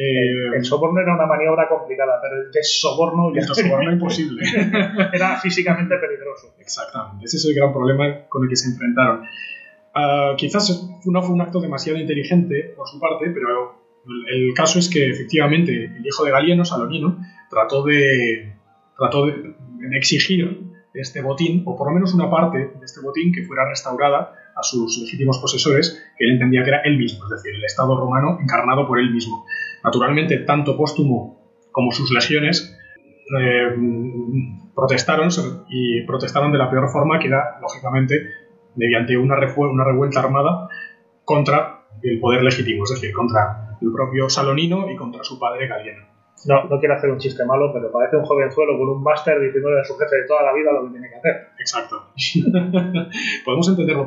Eh, 0.00 0.56
el 0.56 0.64
soborno 0.64 1.00
era 1.00 1.12
una 1.12 1.26
maniobra 1.26 1.68
complicada, 1.68 2.20
pero 2.22 2.40
el 2.40 2.52
desoborno... 2.52 3.30
El 3.30 3.44
desoborno 3.44 3.90
imposible. 3.94 4.46
era 5.12 5.36
físicamente 5.40 5.96
peligroso. 5.96 6.54
Exactamente. 6.60 7.24
Ese 7.24 7.38
es 7.38 7.44
el 7.46 7.54
gran 7.56 7.72
problema 7.72 8.28
con 8.28 8.44
el 8.44 8.48
que 8.48 8.54
se 8.54 8.70
enfrentaron. 8.70 9.24
Ah, 9.96 10.34
quizás 10.36 10.88
no 11.04 11.22
fue 11.22 11.34
un 11.34 11.40
acto 11.40 11.60
demasiado 11.60 11.98
inteligente 11.98 12.72
por 12.76 12.86
su 12.86 13.00
parte, 13.00 13.28
pero 13.30 13.74
el 14.30 14.54
caso 14.54 14.78
es 14.78 14.88
que 14.88 15.10
efectivamente 15.10 15.86
el 15.86 16.06
hijo 16.06 16.24
de 16.24 16.30
Galieno, 16.30 16.64
Salonino, 16.64 17.18
trató 17.50 17.82
de, 17.82 18.54
trató 18.96 19.26
de 19.26 19.56
exigir 19.96 20.60
este 20.94 21.22
botín, 21.22 21.64
o 21.66 21.76
por 21.76 21.88
lo 21.88 21.94
menos 21.94 22.14
una 22.14 22.30
parte 22.30 22.58
de 22.58 22.84
este 22.84 23.00
botín, 23.00 23.32
que 23.32 23.42
fuera 23.42 23.68
restaurada 23.68 24.34
a 24.58 24.62
sus 24.62 24.98
legítimos 24.98 25.38
posesores, 25.38 26.02
que 26.16 26.24
él 26.24 26.32
entendía 26.32 26.62
que 26.64 26.70
era 26.70 26.82
él 26.82 26.98
mismo, 26.98 27.24
es 27.24 27.30
decir, 27.30 27.54
el 27.54 27.64
Estado 27.64 27.96
romano 27.96 28.38
encarnado 28.40 28.86
por 28.86 28.98
él 28.98 29.10
mismo. 29.10 29.46
Naturalmente, 29.84 30.38
tanto 30.38 30.76
Póstumo 30.76 31.38
como 31.70 31.92
sus 31.92 32.10
legiones 32.10 32.76
eh, 33.40 33.76
protestaron 34.74 35.28
y 35.68 36.02
protestaron 36.06 36.50
de 36.50 36.58
la 36.58 36.70
peor 36.70 36.88
forma, 36.88 37.18
que 37.18 37.28
era, 37.28 37.58
lógicamente, 37.60 38.14
mediante 38.74 39.16
una, 39.16 39.36
revuelta 39.36 40.20
armada 40.20 40.68
contra 41.24 41.84
el 42.02 42.20
poder 42.20 42.42
legítimo, 42.42 42.84
es 42.84 42.90
decir, 42.90 43.12
contra 43.12 43.76
el 43.80 43.92
propio 43.92 44.28
Salonino 44.28 44.90
y 44.90 44.96
contra 44.96 45.22
su 45.22 45.38
padre 45.38 45.66
Galieno. 45.66 46.06
No, 46.46 46.64
no 46.64 46.78
quiero 46.78 46.94
hacer 46.94 47.10
un 47.10 47.18
chiste 47.18 47.44
malo, 47.44 47.72
pero 47.72 47.90
parece 47.90 48.16
un 48.16 48.24
jovenzuelo 48.24 48.78
con 48.78 48.88
un 48.88 49.02
máster 49.02 49.40
diciéndole 49.40 49.80
a 49.80 49.84
su 49.84 49.96
jefe 49.98 50.16
de 50.16 50.26
toda 50.26 50.44
la 50.44 50.54
vida 50.54 50.72
lo 50.72 50.84
que 50.84 50.92
tiene 50.92 51.08
que 51.10 51.16
hacer. 51.16 51.48
Exacto. 51.68 52.02
podemos 53.44 53.68
entenderlo 53.68 54.06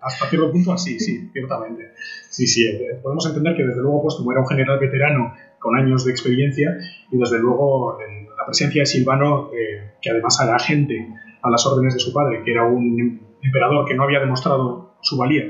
hasta 0.00 0.26
cierto 0.26 0.52
punto 0.52 0.72
así, 0.72 0.98
sí, 1.00 1.30
ciertamente. 1.32 1.92
Sí, 2.30 2.46
sí, 2.46 2.64
eh, 2.64 3.00
podemos 3.02 3.26
entender 3.26 3.56
que 3.56 3.64
desde 3.64 3.82
luego, 3.82 4.02
pues 4.02 4.14
como 4.16 4.30
era 4.30 4.40
un 4.40 4.46
general 4.46 4.78
veterano 4.78 5.34
con 5.58 5.76
años 5.76 6.04
de 6.04 6.12
experiencia 6.12 6.76
y 7.10 7.18
desde 7.18 7.38
luego 7.38 7.98
la 8.36 8.46
presencia 8.46 8.82
de 8.82 8.86
Silvano, 8.86 9.50
eh, 9.52 9.94
que 10.00 10.10
además 10.10 10.38
era 10.42 10.56
agente 10.56 11.08
a 11.42 11.50
las 11.50 11.66
órdenes 11.66 11.94
de 11.94 12.00
su 12.00 12.12
padre, 12.12 12.42
que 12.44 12.52
era 12.52 12.64
un 12.64 13.20
emperador 13.42 13.86
que 13.86 13.94
no 13.94 14.04
había 14.04 14.20
demostrado 14.20 14.94
su 15.00 15.16
valía 15.16 15.44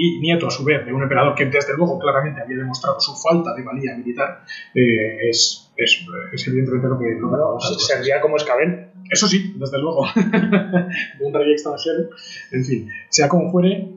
y 0.00 0.20
nieto 0.20 0.46
a 0.46 0.50
su 0.50 0.64
vez 0.64 0.86
de 0.86 0.92
un 0.92 1.02
emperador 1.02 1.34
que 1.34 1.46
desde 1.46 1.76
luego 1.76 1.98
claramente 1.98 2.40
había 2.40 2.58
demostrado 2.58 3.00
su 3.00 3.16
falta 3.16 3.52
de 3.54 3.64
valía 3.64 3.96
militar, 3.96 4.44
eh, 4.72 5.28
es, 5.28 5.72
es, 5.76 6.06
es, 6.32 6.46
evidentemente 6.46 6.88
lo 6.88 6.98
que... 6.98 7.18
Lo 7.20 7.28
bueno, 7.28 7.58
sería 7.60 8.20
como 8.20 8.36
Escabel. 8.36 8.87
Eso 9.10 9.26
sí, 9.26 9.54
desde 9.56 9.78
luego, 9.78 10.06
de 10.14 11.24
un 11.26 11.34
rey 11.34 11.52
extranjero. 11.52 12.10
En 12.52 12.64
fin, 12.64 12.88
sea 13.08 13.28
como 13.28 13.50
fuere, 13.50 13.88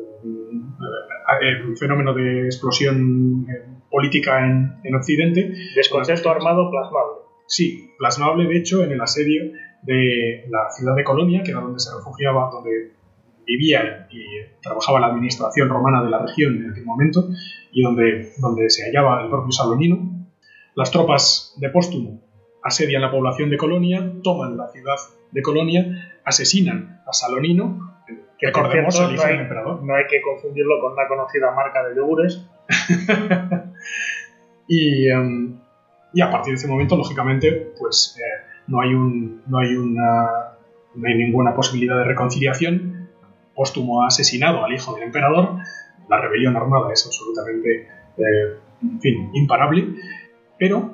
eh, 1.41 1.75
fenómeno 1.77 2.13
de 2.13 2.45
explosión 2.45 3.45
política 3.89 4.45
en, 4.45 4.79
en 4.83 4.95
Occidente. 4.95 5.53
Desconcierto 5.75 6.29
armado 6.29 6.69
plasmable. 6.69 7.21
Sí, 7.47 7.91
plasmable 7.97 8.47
de 8.47 8.57
hecho 8.57 8.83
en 8.83 8.93
el 8.93 9.01
asedio 9.01 9.51
de 9.83 10.45
la 10.49 10.69
ciudad 10.71 10.95
de 10.95 11.03
Colonia, 11.03 11.43
que 11.43 11.51
era 11.51 11.59
donde 11.59 11.79
se 11.79 11.93
refugiaba, 11.95 12.49
donde 12.51 12.93
vivía 13.45 14.07
y 14.11 14.61
trabajaba 14.61 14.99
la 14.99 15.07
administración 15.07 15.69
romana 15.69 16.03
de 16.03 16.09
la 16.09 16.19
región 16.19 16.55
en 16.55 16.71
aquel 16.71 16.85
momento 16.85 17.27
y 17.71 17.81
donde, 17.81 18.31
donde 18.39 18.69
se 18.69 18.85
hallaba 18.85 19.23
el 19.23 19.29
propio 19.29 19.51
Salonino. 19.51 20.20
Las 20.75 20.91
tropas 20.91 21.53
de 21.57 21.69
Póstumo 21.69 22.21
asedian 22.63 23.01
la 23.01 23.11
población 23.11 23.49
de 23.49 23.57
Colonia, 23.57 24.11
toman 24.23 24.57
la 24.57 24.67
ciudad 24.69 24.97
de 25.31 25.41
Colonia, 25.41 26.19
asesinan 26.23 27.01
a 27.05 27.13
Salonino, 27.13 27.91
que 28.37 28.47
recordemos 28.47 28.99
el 28.99 29.13
hijo 29.13 29.27
del 29.27 29.39
emperador. 29.41 29.83
No 29.83 29.95
hay 29.95 30.05
que 30.09 30.21
confundirlo 30.21 30.79
con 30.79 30.93
una 30.93 31.07
conocida 31.07 31.51
marca 31.51 31.87
de 31.87 31.95
yogures. 31.95 32.43
y, 34.67 35.09
em, 35.09 35.59
y, 36.13 36.21
a 36.21 36.31
partir 36.31 36.53
de 36.53 36.57
ese 36.57 36.67
momento, 36.67 36.95
lógicamente, 36.95 37.73
pues 37.77 38.17
eh, 38.19 38.63
no 38.67 38.81
hay, 38.81 38.93
un, 38.93 39.43
no 39.47 39.59
hay, 39.59 39.75
una, 39.75 40.57
no 40.95 41.07
hay 41.07 41.15
ninguna 41.15 41.53
posibilidad 41.53 41.97
de 41.97 42.05
reconciliación. 42.05 43.09
Póstumo 43.53 44.03
ha 44.03 44.07
asesinado 44.07 44.63
al 44.63 44.73
hijo 44.73 44.95
del 44.95 45.03
emperador. 45.03 45.57
La 46.09 46.19
rebelión 46.19 46.55
armada 46.55 46.91
es 46.91 47.05
absolutamente, 47.05 47.87
eh, 48.17 48.57
en 48.81 49.01
fin, 49.01 49.29
imparable. 49.33 49.87
Pero 50.61 50.93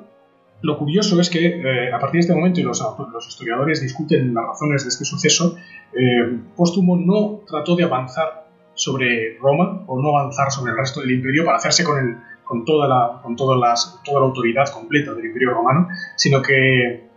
lo 0.62 0.78
curioso 0.78 1.20
es 1.20 1.28
que 1.28 1.44
eh, 1.46 1.92
a 1.92 1.98
partir 1.98 2.14
de 2.14 2.20
este 2.20 2.34
momento, 2.34 2.58
y 2.58 2.62
los, 2.62 2.82
historiadores 3.28 3.82
discuten 3.82 4.32
las 4.32 4.46
razones 4.46 4.84
de 4.84 4.88
este 4.88 5.04
suceso, 5.04 5.56
eh, 5.92 6.38
Póstumo 6.56 6.96
no 6.96 7.42
trató 7.46 7.76
de 7.76 7.84
avanzar 7.84 8.46
sobre 8.72 9.36
Roma 9.36 9.84
o 9.86 10.00
no 10.00 10.16
avanzar 10.16 10.50
sobre 10.50 10.72
el 10.72 10.78
resto 10.78 11.02
del 11.02 11.10
imperio 11.10 11.44
para 11.44 11.58
hacerse 11.58 11.84
con, 11.84 12.64
toda, 12.64 12.88
la, 12.88 13.20
la 13.22 14.18
autoridad 14.20 14.72
completa 14.72 15.12
del 15.12 15.26
imperio 15.26 15.50
romano, 15.50 15.88
sino 16.16 16.40
que 16.40 17.10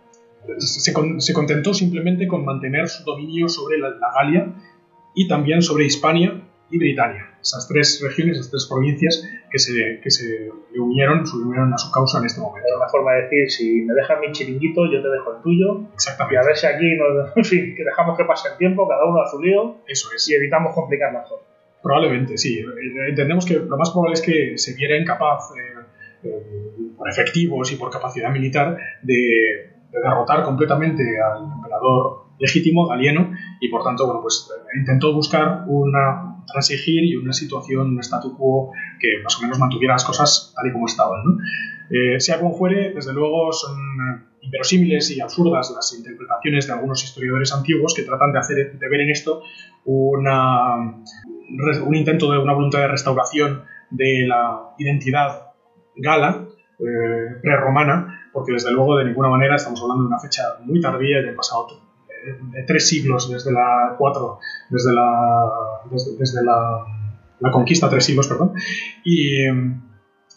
se, 0.58 1.32
contentó 1.32 1.72
simplemente 1.72 2.28
con 2.28 2.44
mantener 2.44 2.86
su 2.86 3.02
dominio 3.04 3.48
sobre 3.48 3.78
la, 3.78 3.94
Galia 4.14 4.52
y 5.14 5.26
también 5.26 5.62
sobre 5.62 5.86
Hispania 5.86 6.38
y 6.70 6.76
Britania, 6.76 7.31
esas 7.42 7.68
tres 7.68 8.00
regiones, 8.02 8.38
esas 8.38 8.50
tres 8.50 8.66
provincias 8.70 9.28
que 9.50 9.58
se, 9.58 10.00
que 10.02 10.10
se 10.10 10.48
unieron, 10.78 11.26
se 11.26 11.36
unieron 11.36 11.74
a 11.74 11.78
su 11.78 11.90
causa 11.90 12.18
en 12.20 12.26
este 12.26 12.40
momento. 12.40 12.68
Es 12.68 12.76
una 12.76 12.88
forma 12.88 13.12
de 13.12 13.22
decir, 13.22 13.50
si 13.50 13.82
me 13.82 13.94
dejas 13.94 14.20
mi 14.20 14.32
chiringuito, 14.32 14.86
yo 14.90 15.02
te 15.02 15.08
dejo 15.08 15.36
el 15.36 15.42
tuyo. 15.42 15.84
Exactamente. 15.92 16.34
Y 16.34 16.38
a 16.38 16.46
ver 16.46 16.56
si 16.56 16.66
aquí, 16.66 16.94
nos, 16.94 17.50
que 17.50 17.84
dejamos 17.84 18.16
que 18.16 18.24
pase 18.24 18.48
el 18.48 18.56
tiempo, 18.56 18.88
cada 18.88 19.04
uno 19.04 19.20
a 19.20 19.28
su 19.28 19.42
lío. 19.42 19.76
Eso 19.86 20.08
es. 20.14 20.28
Y 20.28 20.34
evitamos 20.34 20.74
complicar 20.74 21.12
las 21.12 21.28
cosas. 21.28 21.46
Probablemente, 21.82 22.38
sí. 22.38 22.64
Entendemos 23.08 23.44
que 23.44 23.54
lo 23.54 23.76
más 23.76 23.90
probable 23.90 24.14
es 24.14 24.22
que 24.22 24.56
se 24.56 24.74
viera 24.74 24.96
incapaz, 24.96 25.50
eh, 25.56 26.28
eh, 26.28 26.42
por 26.96 27.10
efectivos 27.10 27.72
y 27.72 27.76
por 27.76 27.90
capacidad 27.90 28.30
militar, 28.30 28.78
de 29.02 29.72
de 29.92 30.00
derrotar 30.00 30.42
completamente 30.42 31.02
al 31.20 31.44
emperador 31.52 32.24
legítimo 32.38 32.86
galieno 32.86 33.30
y 33.60 33.68
por 33.68 33.84
tanto 33.84 34.06
bueno 34.06 34.22
pues 34.22 34.50
eh, 34.50 34.78
intentó 34.78 35.12
buscar 35.12 35.64
una 35.66 36.31
transigir 36.46 37.04
y 37.04 37.16
una 37.16 37.32
situación 37.32 37.88
un 37.88 37.98
statu 38.00 38.36
quo 38.36 38.72
que 38.98 39.22
más 39.22 39.38
o 39.38 39.42
menos 39.42 39.58
mantuviera 39.58 39.94
las 39.94 40.04
cosas 40.04 40.52
tal 40.54 40.68
y 40.68 40.72
como 40.72 40.86
estaban 40.86 41.24
¿no? 41.24 41.38
eh, 41.90 42.20
sea 42.20 42.38
como 42.38 42.56
fuere 42.56 42.92
desde 42.94 43.12
luego 43.12 43.52
son 43.52 43.76
inverosímiles 44.40 45.10
y 45.10 45.20
absurdas 45.20 45.72
las 45.74 45.94
interpretaciones 45.96 46.66
de 46.66 46.72
algunos 46.72 47.02
historiadores 47.04 47.52
antiguos 47.52 47.94
que 47.94 48.02
tratan 48.02 48.32
de 48.32 48.38
hacer 48.38 48.78
de 48.78 48.88
ver 48.88 49.00
en 49.00 49.10
esto 49.10 49.42
una, 49.84 50.76
un 51.84 51.94
intento 51.94 52.30
de 52.30 52.38
una 52.38 52.52
voluntad 52.52 52.80
de 52.80 52.88
restauración 52.88 53.62
de 53.90 54.26
la 54.26 54.74
identidad 54.78 55.52
gala 55.96 56.46
eh, 56.78 57.36
prerromana 57.42 58.30
porque 58.32 58.52
desde 58.52 58.72
luego 58.72 58.96
de 58.96 59.04
ninguna 59.04 59.28
manera 59.28 59.56
estamos 59.56 59.80
hablando 59.82 60.04
de 60.04 60.08
una 60.08 60.18
fecha 60.18 60.42
muy 60.64 60.80
tardía 60.80 61.20
y 61.20 61.28
han 61.28 61.36
pasado 61.36 61.66
de 62.24 62.62
tres 62.64 62.88
siglos 62.88 63.30
desde 63.30 63.52
la 63.52 63.94
cuatro, 63.98 64.38
desde 64.70 64.92
la 64.92 65.80
desde, 65.90 66.44
la, 66.44 66.84
la, 67.40 67.50
conquista 67.50 67.88
tres 67.88 68.04
siglos 68.04 68.28
perdón. 68.28 68.52
Y, 69.04 69.46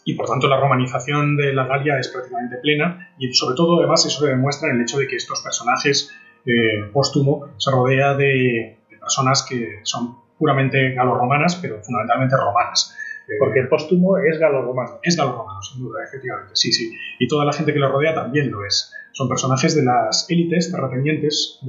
y 0.04 0.14
por 0.14 0.26
tanto 0.26 0.48
la 0.48 0.60
romanización 0.60 1.36
de 1.36 1.52
la 1.52 1.66
Galia 1.66 1.98
es 1.98 2.08
prácticamente 2.08 2.56
plena 2.58 3.14
y 3.18 3.32
sobre 3.32 3.56
todo 3.56 3.78
además 3.78 4.04
eso 4.06 4.24
se 4.24 4.30
demuestra 4.30 4.70
en 4.70 4.76
el 4.76 4.82
hecho 4.82 4.98
de 4.98 5.06
que 5.06 5.16
estos 5.16 5.42
personajes 5.42 6.12
eh, 6.44 6.90
póstumo 6.92 7.48
se 7.56 7.70
rodea 7.70 8.14
de, 8.14 8.78
de 8.90 8.98
personas 8.98 9.46
que 9.48 9.80
son 9.82 10.18
puramente 10.38 10.92
galorromanas 10.94 11.56
pero 11.56 11.82
fundamentalmente 11.82 12.36
romanas 12.36 12.94
porque 13.38 13.60
el 13.60 13.68
póstumo 13.68 14.18
es 14.18 14.38
galo-romano. 14.38 15.00
Es 15.02 15.16
galo-romano, 15.16 15.60
sin 15.62 15.82
duda, 15.82 16.04
efectivamente, 16.04 16.52
sí, 16.54 16.72
sí. 16.72 16.92
Y 17.18 17.26
toda 17.26 17.44
la 17.44 17.52
gente 17.52 17.72
que 17.72 17.78
lo 17.78 17.90
rodea 17.90 18.14
también 18.14 18.50
lo 18.50 18.64
es. 18.64 18.92
Son 19.12 19.28
personajes 19.28 19.74
de 19.74 19.84
las 19.84 20.26
élites 20.28 20.70
terratenientes 20.70 21.60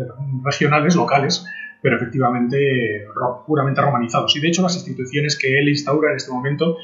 regionales, 0.44 0.96
locales, 0.96 1.46
pero 1.82 1.98
efectivamente 1.98 3.06
puramente 3.46 3.82
romanizados. 3.82 4.36
Y 4.36 4.42
de 4.42 4.50
hecho 4.50 4.62
las 4.62 4.76
instituciones 4.76 5.38
que 5.38 5.58
él 5.60 5.70
instaura 5.70 6.12
en 6.12 6.18
este 6.18 6.32
momento 6.32 6.78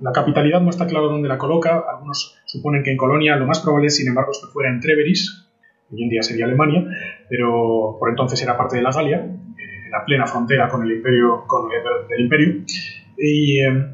la 0.00 0.12
capitalidad 0.12 0.60
no 0.60 0.70
está 0.70 0.86
claro 0.86 1.08
dónde 1.08 1.28
la 1.28 1.38
coloca, 1.38 1.82
algunos 1.90 2.38
suponen 2.44 2.82
que 2.82 2.90
en 2.90 2.96
Colonia, 2.96 3.36
lo 3.36 3.46
más 3.46 3.60
probable, 3.60 3.90
sin 3.90 4.08
embargo, 4.08 4.32
es 4.32 4.38
que 4.38 4.52
fuera 4.52 4.70
en 4.70 4.80
Treveris, 4.80 5.48
hoy 5.90 6.02
en 6.02 6.08
día 6.10 6.22
sería 6.22 6.44
Alemania, 6.44 6.84
pero 7.28 7.96
por 7.98 8.10
entonces 8.10 8.42
era 8.42 8.56
parte 8.56 8.76
de 8.76 8.82
la 8.82 8.90
Galia, 8.90 9.18
eh, 9.18 9.84
en 9.86 9.90
la 9.90 10.04
plena 10.04 10.26
frontera 10.26 10.68
con 10.68 10.82
el 10.82 10.92
imperio, 10.92 11.44
con 11.46 11.70
el, 12.10 12.20
imperio, 12.20 12.64
y, 13.16 13.60
eh, 13.60 13.86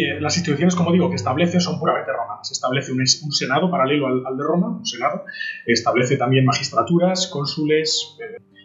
y, 0.00 0.20
las 0.20 0.36
instituciones, 0.36 0.74
como 0.74 0.92
digo, 0.92 1.08
que 1.08 1.16
establece 1.16 1.60
son 1.60 1.78
puramente 1.78 2.12
romanas. 2.12 2.50
Establece 2.50 2.92
un, 2.92 3.00
un 3.00 3.32
senado 3.32 3.70
paralelo 3.70 4.06
al, 4.06 4.26
al, 4.26 4.36
de 4.36 4.44
Roma, 4.44 4.68
un 4.68 4.86
senado, 4.86 5.24
establece 5.66 6.16
también 6.16 6.44
magistraturas, 6.44 7.26
cónsules, 7.28 8.16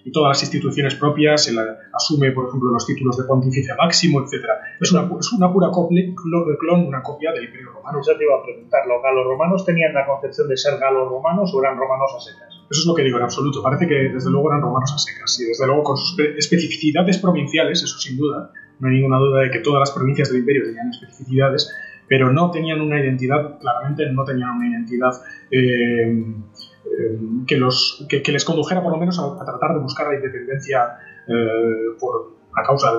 y 0.03 0.11
todas 0.11 0.29
las 0.29 0.43
instituciones 0.43 0.95
propias, 0.95 1.43
se 1.43 1.51
asume, 1.93 2.31
por 2.31 2.47
ejemplo, 2.47 2.71
los 2.71 2.85
títulos 2.85 3.17
de 3.17 3.23
pontificia 3.25 3.75
máximo, 3.75 4.21
etc. 4.21 4.45
Es 4.79 4.91
una, 4.91 5.09
es 5.19 5.31
una 5.33 5.51
pura 5.51 5.69
clon, 5.71 6.87
una 6.87 7.03
copia 7.03 7.31
del 7.33 7.45
Imperio 7.45 7.71
Romano. 7.71 7.99
Eso 7.99 8.15
te 8.17 8.23
iba 8.23 8.35
a 8.35 8.43
preguntar, 8.43 8.87
¿los 8.87 9.01
galos 9.03 9.25
romanos 9.25 9.65
tenían 9.65 9.93
la 9.93 10.05
concepción 10.05 10.47
de 10.47 10.57
ser 10.57 10.79
galos 10.79 11.09
romanos 11.09 11.51
o 11.53 11.61
eran 11.61 11.77
romanos 11.77 12.11
a 12.15 12.19
secas? 12.19 12.55
Eso 12.69 12.81
es 12.81 12.85
lo 12.85 12.93
que 12.93 13.03
digo 13.03 13.17
en 13.17 13.23
absoluto. 13.23 13.61
Parece 13.61 13.87
que 13.87 13.95
desde 14.13 14.29
luego 14.29 14.49
eran 14.51 14.61
romanos 14.61 14.93
a 14.93 14.97
secas 14.97 15.39
y 15.39 15.45
desde 15.45 15.65
luego 15.65 15.83
con 15.83 15.97
sus 15.97 16.17
especificidades 16.37 17.17
provinciales, 17.17 17.83
eso 17.83 17.99
sin 17.99 18.17
duda. 18.17 18.51
No 18.79 18.87
hay 18.87 18.95
ninguna 18.95 19.17
duda 19.17 19.41
de 19.41 19.51
que 19.51 19.59
todas 19.59 19.79
las 19.79 19.91
provincias 19.91 20.29
del 20.29 20.39
imperio 20.39 20.63
tenían 20.63 20.89
especificidades, 20.89 21.71
pero 22.07 22.31
no 22.31 22.49
tenían 22.51 22.81
una 22.81 22.99
identidad, 22.99 23.59
claramente 23.59 24.11
no 24.11 24.25
tenían 24.25 24.51
una 24.51 24.69
identidad 24.69 25.11
eh, 25.51 26.11
eh, 26.11 27.19
que, 27.45 27.57
los, 27.57 28.05
que, 28.09 28.31
les 28.31 28.43
condujera 28.43 28.81
por 28.81 28.91
lo 28.91 28.97
menos 28.97 29.19
a, 29.19 29.45
tratar 29.45 29.75
de 29.75 29.79
buscar 29.79 30.07
la 30.07 30.15
independencia 30.15 30.97
eh, 31.27 31.95
por 31.99 32.39
a 32.51 32.63
causa, 32.63 32.91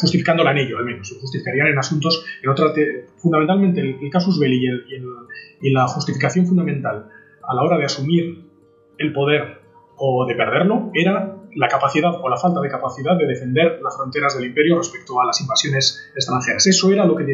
justificándola 0.00 0.52
en 0.52 0.58
ello 0.58 0.78
al 0.78 0.86
menos, 0.86 1.14
justificarían 1.20 1.68
en 1.68 1.78
asuntos, 1.78 2.24
en 2.42 2.48
otra, 2.48 2.72
fundamentalmente 3.18 3.82
el, 3.82 3.98
el 4.00 4.10
casus 4.10 4.40
belli 4.40 4.66
y, 4.66 5.68
y, 5.68 5.72
la 5.72 5.86
justificación 5.86 6.46
fundamental 6.46 7.10
a 7.46 7.54
la 7.54 7.62
hora 7.62 7.76
de 7.76 7.84
asumir 7.84 8.48
el 8.96 9.12
poder 9.12 9.60
o 9.96 10.26
de 10.26 10.34
perderlo 10.34 10.90
era 10.94 11.36
la 11.56 11.68
capacidad 11.68 12.12
o 12.22 12.28
la 12.28 12.36
falta 12.36 12.60
de 12.60 12.68
capacidad 12.68 13.16
de 13.16 13.26
defender 13.26 13.80
las 13.82 13.96
fronteras 13.96 14.36
del 14.36 14.46
imperio 14.46 14.78
respecto 14.78 15.20
a 15.20 15.26
las 15.26 15.40
invasiones 15.40 16.10
extranjeras. 16.14 16.66
Eso 16.66 16.90
era 16.92 17.04
lo 17.04 17.14
que, 17.16 17.24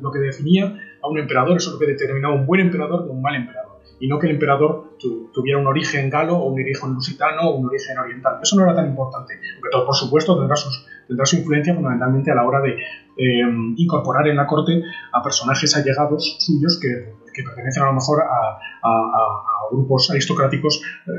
lo 0.00 0.10
que 0.10 0.18
definía 0.18 0.98
a 1.02 1.08
un 1.08 1.18
emperador, 1.18 1.56
eso 1.56 1.70
es 1.70 1.74
lo 1.74 1.78
que 1.78 1.86
determinaba 1.86 2.34
un 2.34 2.46
buen 2.46 2.60
emperador 2.60 3.04
de 3.04 3.10
un 3.10 3.22
mal 3.22 3.34
emperador 3.34 3.78
y 4.00 4.08
no 4.08 4.18
que 4.18 4.26
el 4.26 4.34
emperador 4.34 4.96
tuviera 5.32 5.58
un 5.58 5.66
origen 5.66 6.08
galo 6.10 6.36
o 6.36 6.52
un 6.52 6.60
origen 6.60 6.94
lusitano 6.94 7.50
o 7.50 7.56
un 7.56 7.66
origen 7.66 7.98
oriental. 7.98 8.38
Eso 8.42 8.56
no 8.56 8.64
era 8.64 8.74
tan 8.74 8.86
importante, 8.86 9.34
aunque 9.34 9.68
todo, 9.70 9.86
por 9.86 9.96
supuesto, 9.96 10.38
tendrá, 10.38 10.56
sus, 10.56 10.86
tendrá 11.06 11.26
su 11.26 11.36
influencia 11.36 11.74
fundamentalmente 11.74 12.30
a 12.30 12.34
la 12.34 12.46
hora 12.46 12.60
de 12.60 12.76
em, 13.16 13.74
incorporar 13.76 14.28
en 14.28 14.36
la 14.36 14.46
corte 14.46 14.82
a 15.12 15.22
personajes 15.22 15.76
allegados 15.76 16.36
suyos 16.38 16.78
que, 16.80 17.12
que 17.38 17.44
pertenecen 17.44 17.84
a 17.84 17.86
lo 17.86 17.92
mejor 17.92 18.22
a, 18.22 18.58
a, 18.82 19.70
grupos 19.70 20.10
aristocráticos 20.10 20.82
eh, 21.06 21.10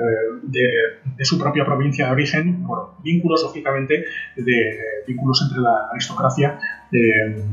de, 0.44 0.68
de, 1.16 1.26
su 1.26 1.38
propia 1.40 1.64
provincia 1.64 2.08
de 2.08 2.12
origen, 2.12 2.66
por 2.66 2.96
vínculos, 3.04 3.44
lógicamente, 3.44 4.06
de 4.36 5.04
vínculos 5.08 5.42
entre 5.48 5.62
la 5.62 5.88
aristocracia. 5.92 6.60
De, 6.92 7.44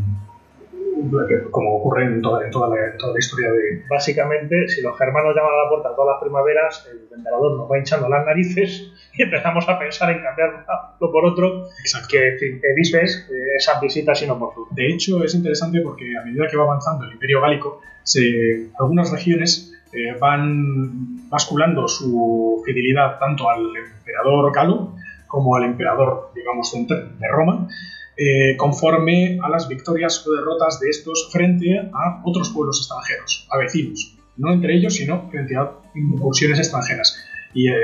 como 1.51 1.77
ocurre 1.77 2.05
en 2.05 2.23
toda, 2.23 2.45
en 2.45 2.51
toda, 2.51 2.69
la, 2.69 2.97
toda, 2.97 3.13
la, 3.13 3.19
historia 3.19 3.53
de... 3.53 3.85
Básicamente, 3.89 4.67
si 4.69 4.81
los 4.81 4.97
germanos 4.97 5.35
llaman 5.37 5.53
a 5.53 5.65
la 5.65 5.69
puerta 5.69 5.95
todas 5.95 6.15
las 6.15 6.23
primaveras, 6.23 6.89
el 6.91 7.19
emperador 7.19 7.59
nos 7.59 7.71
va 7.71 7.79
hinchando 7.79 8.09
las 8.09 8.25
narices 8.25 8.91
y 9.13 9.23
empezamos 9.23 9.69
a 9.69 9.79
pensar 9.79 10.11
en 10.11 10.23
cambiarlo 10.23 10.65
por 10.99 11.27
otro, 11.27 11.67
Exacto. 11.81 12.09
que 12.11 12.39
evites 12.63 13.29
esas 13.57 13.81
visitas 13.81 14.19
sino 14.19 14.39
por. 14.39 14.55
De 14.71 14.87
hecho, 14.89 15.23
es 15.23 15.35
interesante 15.35 15.81
porque 15.83 16.17
a 16.17 16.25
medida 16.25 16.47
que 16.51 16.57
va 16.57 16.65
avanzando 16.65 17.05
el 17.05 17.13
imperio 17.13 17.43
gálico, 17.43 17.81
se, 18.07 18.71
algunas 18.79 19.11
regiones 19.11 19.73
eh, 19.93 20.17
van 20.21 21.29
basculando 21.29 21.89
su 21.89 22.63
fidelidad 22.65 23.19
tanto 23.19 23.51
al 23.51 23.67
emperador 23.77 24.53
galo 24.55 24.95
como 25.27 25.57
al 25.57 25.65
emperador, 25.65 26.31
digamos, 26.35 26.73
de 26.73 27.29
Roma, 27.29 27.69
eh, 28.17 28.57
conforme 28.57 29.39
a 29.43 29.49
las 29.49 29.69
victorias 29.69 30.25
o 30.25 30.33
derrotas 30.33 30.79
de 30.79 30.89
estos 30.89 31.29
frente 31.33 31.79
a 31.93 32.23
otros 32.25 32.51
pueblos 32.51 32.79
extranjeros, 32.79 33.49
a 33.51 33.59
vecinos, 33.59 34.17
no 34.37 34.53
entre 34.53 34.77
ellos, 34.77 34.95
sino 34.95 35.29
frente 35.29 35.57
a 35.57 35.73
incursiones 35.95 36.61
extranjeras. 36.61 37.19
Y 37.55 37.69
eh, 37.69 37.75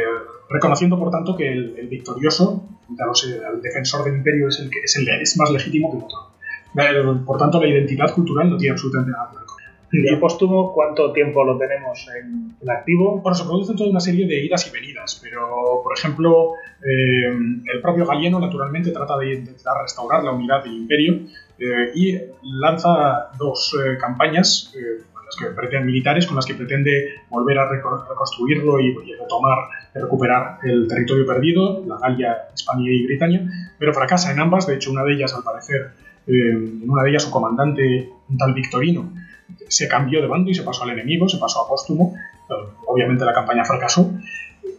reconociendo, 0.48 0.98
por 0.98 1.10
tanto, 1.10 1.36
que 1.36 1.52
el, 1.52 1.88
victorioso, 1.88 2.64
el 2.88 3.60
defensor 3.60 4.04
del 4.04 4.18
imperio, 4.18 4.48
es 4.48 4.60
el 4.60 4.70
que 4.70 4.78
es, 4.84 4.96
el, 4.96 5.08
es 5.20 5.36
más 5.36 5.50
legítimo 5.50 5.90
que 5.90 5.98
el 5.98 6.04
otro. 6.04 6.32
Eh, 6.78 7.24
por 7.26 7.38
tanto, 7.38 7.60
la 7.60 7.68
identidad 7.68 8.14
cultural 8.14 8.48
no 8.48 8.56
tiene 8.56 8.72
absolutamente 8.72 9.10
nada 9.10 9.28
que 9.30 9.36
ver 9.38 9.51
¿Y 9.92 10.16
póstumo 10.16 10.72
cuánto 10.72 11.12
tiempo 11.12 11.44
lo 11.44 11.58
tenemos 11.58 12.08
en, 12.16 12.56
activo? 12.70 13.20
Bueno, 13.20 13.34
se 13.34 13.44
producen 13.44 13.76
toda 13.76 13.90
una 13.90 14.00
serie 14.00 14.26
de 14.26 14.42
idas 14.42 14.66
y 14.66 14.70
venidas, 14.70 15.20
pero, 15.22 15.82
por 15.84 15.92
ejemplo, 15.96 16.52
eh, 16.82 17.26
el 17.26 17.80
propio 17.82 18.06
Galieno 18.06 18.40
naturalmente 18.40 18.90
trata 18.90 19.18
de 19.18 19.34
intentar 19.34 19.82
restaurar 19.82 20.24
la 20.24 20.32
unidad 20.32 20.64
del 20.64 20.72
imperio 20.72 21.20
eh, 21.58 21.92
y 21.94 22.18
lanza 22.42 23.32
dos 23.38 23.76
eh, 23.78 23.98
campañas 23.98 24.74
las 24.74 25.36
que 25.36 25.54
pretenden 25.54 25.86
militares 25.86 26.26
con 26.26 26.36
las 26.36 26.46
que 26.46 26.54
pretende 26.54 27.14
volver 27.28 27.58
a 27.58 27.68
reconstruirlo 27.68 28.80
y, 28.80 28.94
retomar, 28.94 29.58
recuperar 29.94 30.58
el 30.62 30.88
territorio 30.88 31.26
perdido, 31.26 31.84
la 31.86 31.98
Galia, 31.98 32.48
Hispania 32.54 32.92
y 32.92 33.06
Britania, 33.06 33.46
pero 33.78 33.92
fracasa 33.92 34.32
en 34.32 34.40
ambas. 34.40 34.66
De 34.66 34.74
hecho, 34.74 34.90
una 34.90 35.04
de 35.04 35.12
ellas, 35.14 35.34
al 35.34 35.42
parecer, 35.42 35.90
en 36.26 36.88
una 36.88 37.02
de 37.02 37.10
ellas 37.10 37.24
su 37.24 37.30
comandante, 37.30 38.10
un 38.28 38.38
tal 38.38 38.54
Victorino, 38.54 39.10
se 39.68 39.88
cambió 39.88 40.20
de 40.20 40.26
bando 40.26 40.50
y 40.50 40.54
se 40.54 40.62
pasó 40.62 40.84
al 40.84 40.90
enemigo, 40.90 41.28
se 41.28 41.38
pasó 41.38 41.64
a 41.64 41.68
Póstumo. 41.68 42.14
Obviamente 42.86 43.24
la 43.24 43.32
campaña 43.32 43.64
fracasó. 43.64 44.12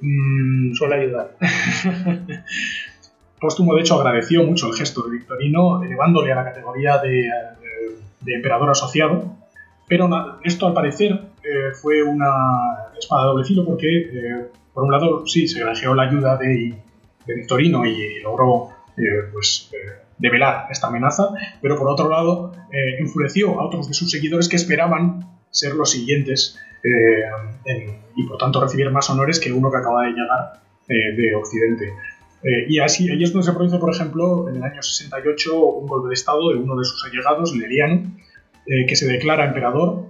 Mm, 0.01 0.73
suele 0.73 0.95
ayudar. 0.95 1.35
Póstumo, 3.39 3.75
de 3.75 3.81
hecho, 3.81 3.99
agradeció 3.99 4.43
mucho 4.43 4.67
el 4.67 4.73
gesto 4.73 5.01
de 5.03 5.11
Victorino, 5.11 5.83
elevándole 5.83 6.31
a 6.31 6.35
la 6.35 6.45
categoría 6.45 6.97
de, 6.99 7.29
emperador 8.25 8.69
asociado. 8.69 9.35
Pero 9.87 10.09
esto, 10.43 10.67
al 10.67 10.73
parecer, 10.73 11.11
eh, 11.43 11.73
fue 11.73 12.01
una 12.03 12.89
espada 12.97 13.23
de 13.23 13.27
doble 13.27 13.45
filo 13.45 13.65
porque, 13.65 13.87
eh, 13.87 14.47
por 14.73 14.85
un 14.85 14.91
lado, 14.91 15.27
sí, 15.27 15.47
se 15.47 15.59
granjeó 15.59 15.93
la 15.93 16.03
ayuda 16.03 16.37
de, 16.37 16.73
Victorino 17.25 17.85
y 17.85 18.21
logró 18.21 18.69
eh, 18.97 19.29
pues, 19.31 19.71
develar 20.17 20.67
esta 20.69 20.87
amenaza, 20.87 21.29
pero 21.61 21.77
por 21.77 21.89
otro 21.89 22.09
lado 22.09 22.51
eh, 22.71 22.97
enfureció 22.99 23.59
a 23.59 23.65
otros 23.65 23.87
de 23.87 23.93
sus 23.93 24.09
seguidores 24.09 24.47
que 24.47 24.55
esperaban 24.55 25.27
ser 25.49 25.75
los 25.75 25.91
siguientes 25.91 26.57
eh, 26.83 27.99
y 28.15 28.23
por 28.23 28.37
tanto 28.37 28.61
recibir 28.61 28.89
más 28.91 29.09
honores 29.09 29.39
que 29.39 29.51
uno 29.51 29.71
que 29.71 29.77
acaba 29.77 30.03
de 30.03 30.11
llegar 30.11 30.61
eh, 30.87 31.15
de 31.15 31.35
Occidente. 31.35 31.93
y 32.67 32.79
así, 32.79 33.09
ahí 33.09 33.23
es 33.23 33.31
donde 33.31 33.45
se 33.45 33.53
produce, 33.53 33.77
por 33.77 33.93
ejemplo, 33.93 34.49
en 34.49 34.57
el 34.57 34.63
año 34.63 34.81
68 34.81 35.63
un 35.63 35.87
golpe 35.87 36.09
de 36.09 36.13
estado 36.13 36.49
de 36.49 36.57
uno 36.57 36.75
de 36.75 36.83
sus 36.83 37.05
allegados, 37.05 37.55
Leriano, 37.55 38.11
que 38.65 38.95
se 38.95 39.07
declara 39.07 39.45
emperador. 39.45 40.07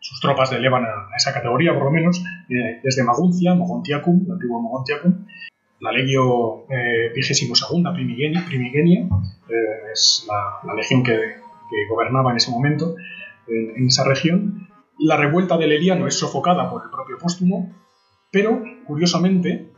Sus 0.00 0.20
tropas 0.20 0.50
le 0.50 0.58
elevan 0.58 0.84
a, 0.84 1.08
esa 1.16 1.32
categoría, 1.32 1.74
por 1.74 1.84
lo 1.84 1.90
menos, 1.90 2.22
desde 2.82 3.04
Maguncia, 3.04 3.54
Mogontiacum, 3.54 4.26
la 4.26 4.34
antigua 4.34 4.60
Mogontiacum, 4.60 5.24
la 5.80 5.92
Legio 5.92 6.66
eh, 6.70 7.12
vigésimo 7.14 7.54
primigenia, 7.94 8.44
primigenia 8.46 9.08
eh, 9.48 9.92
es 9.92 10.26
la, 10.28 10.74
legión 10.74 11.02
que, 11.02 11.16
gobernaba 11.88 12.30
en 12.30 12.38
ese 12.38 12.50
momento 12.50 12.94
en, 13.46 13.86
esa 13.86 14.04
región. 14.04 14.68
La 14.98 15.16
revuelta 15.16 15.56
del 15.56 15.72
Eliano 15.72 16.06
es 16.06 16.18
sofocada 16.18 16.70
por 16.70 16.82
el 16.82 16.90
propio 16.90 17.18
Póstumo, 17.18 17.74
pero 18.32 18.62
curiosamente 18.86 19.70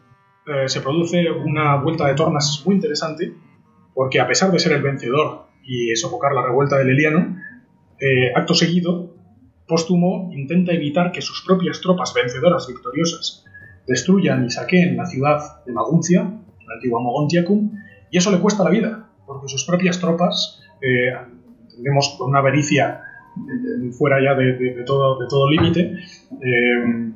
eh, 0.47 0.69
se 0.69 0.81
produce 0.81 1.31
una 1.31 1.77
vuelta 1.77 2.07
de 2.07 2.15
tornas 2.15 2.63
muy 2.65 2.77
interesante, 2.77 3.35
porque 3.95 4.21
a 4.21 4.27
pesar 4.27 4.51
de 4.51 4.59
ser 4.59 4.73
el 4.73 4.83
vencedor 4.83 5.47
y 5.63 5.95
sofocar 5.97 6.33
la 6.33 6.43
revuelta 6.43 6.79
del 6.79 6.91
Eliano, 6.91 7.37
eh, 8.01 8.33
acto 8.35 8.55
seguido, 8.55 9.15
Póstumo 9.67 10.31
intenta 10.33 10.73
evitar 10.73 11.13
que 11.13 11.23
sus 11.23 11.45
propias 11.47 11.81
tropas 11.81 12.13
vencedoras 12.15 12.67
victoriosas 12.67 13.45
destruyan 13.91 14.45
y 14.47 14.51
saqueen 14.51 14.97
la 14.97 15.05
ciudad 15.05 15.65
de 15.67 15.73
Maguncia, 15.73 16.23
la 16.23 16.75
antigua 16.75 17.01
Mogontiacum, 17.01 17.73
y 18.09 18.19
eso 18.19 18.31
le 18.31 18.39
cuesta 18.39 18.63
la 18.63 18.71
vida, 18.71 19.09
porque 19.27 19.49
sus 19.49 19.65
propias 19.65 19.99
tropas, 19.99 20.63
eh, 20.81 21.13
tenemos 21.77 22.17
una 22.21 22.39
avaricia 22.39 23.03
fuera 23.99 24.19
ya 24.23 24.35
de, 24.35 24.85
todo, 24.85 25.51
límite, 25.51 25.97
eh, 26.41 27.13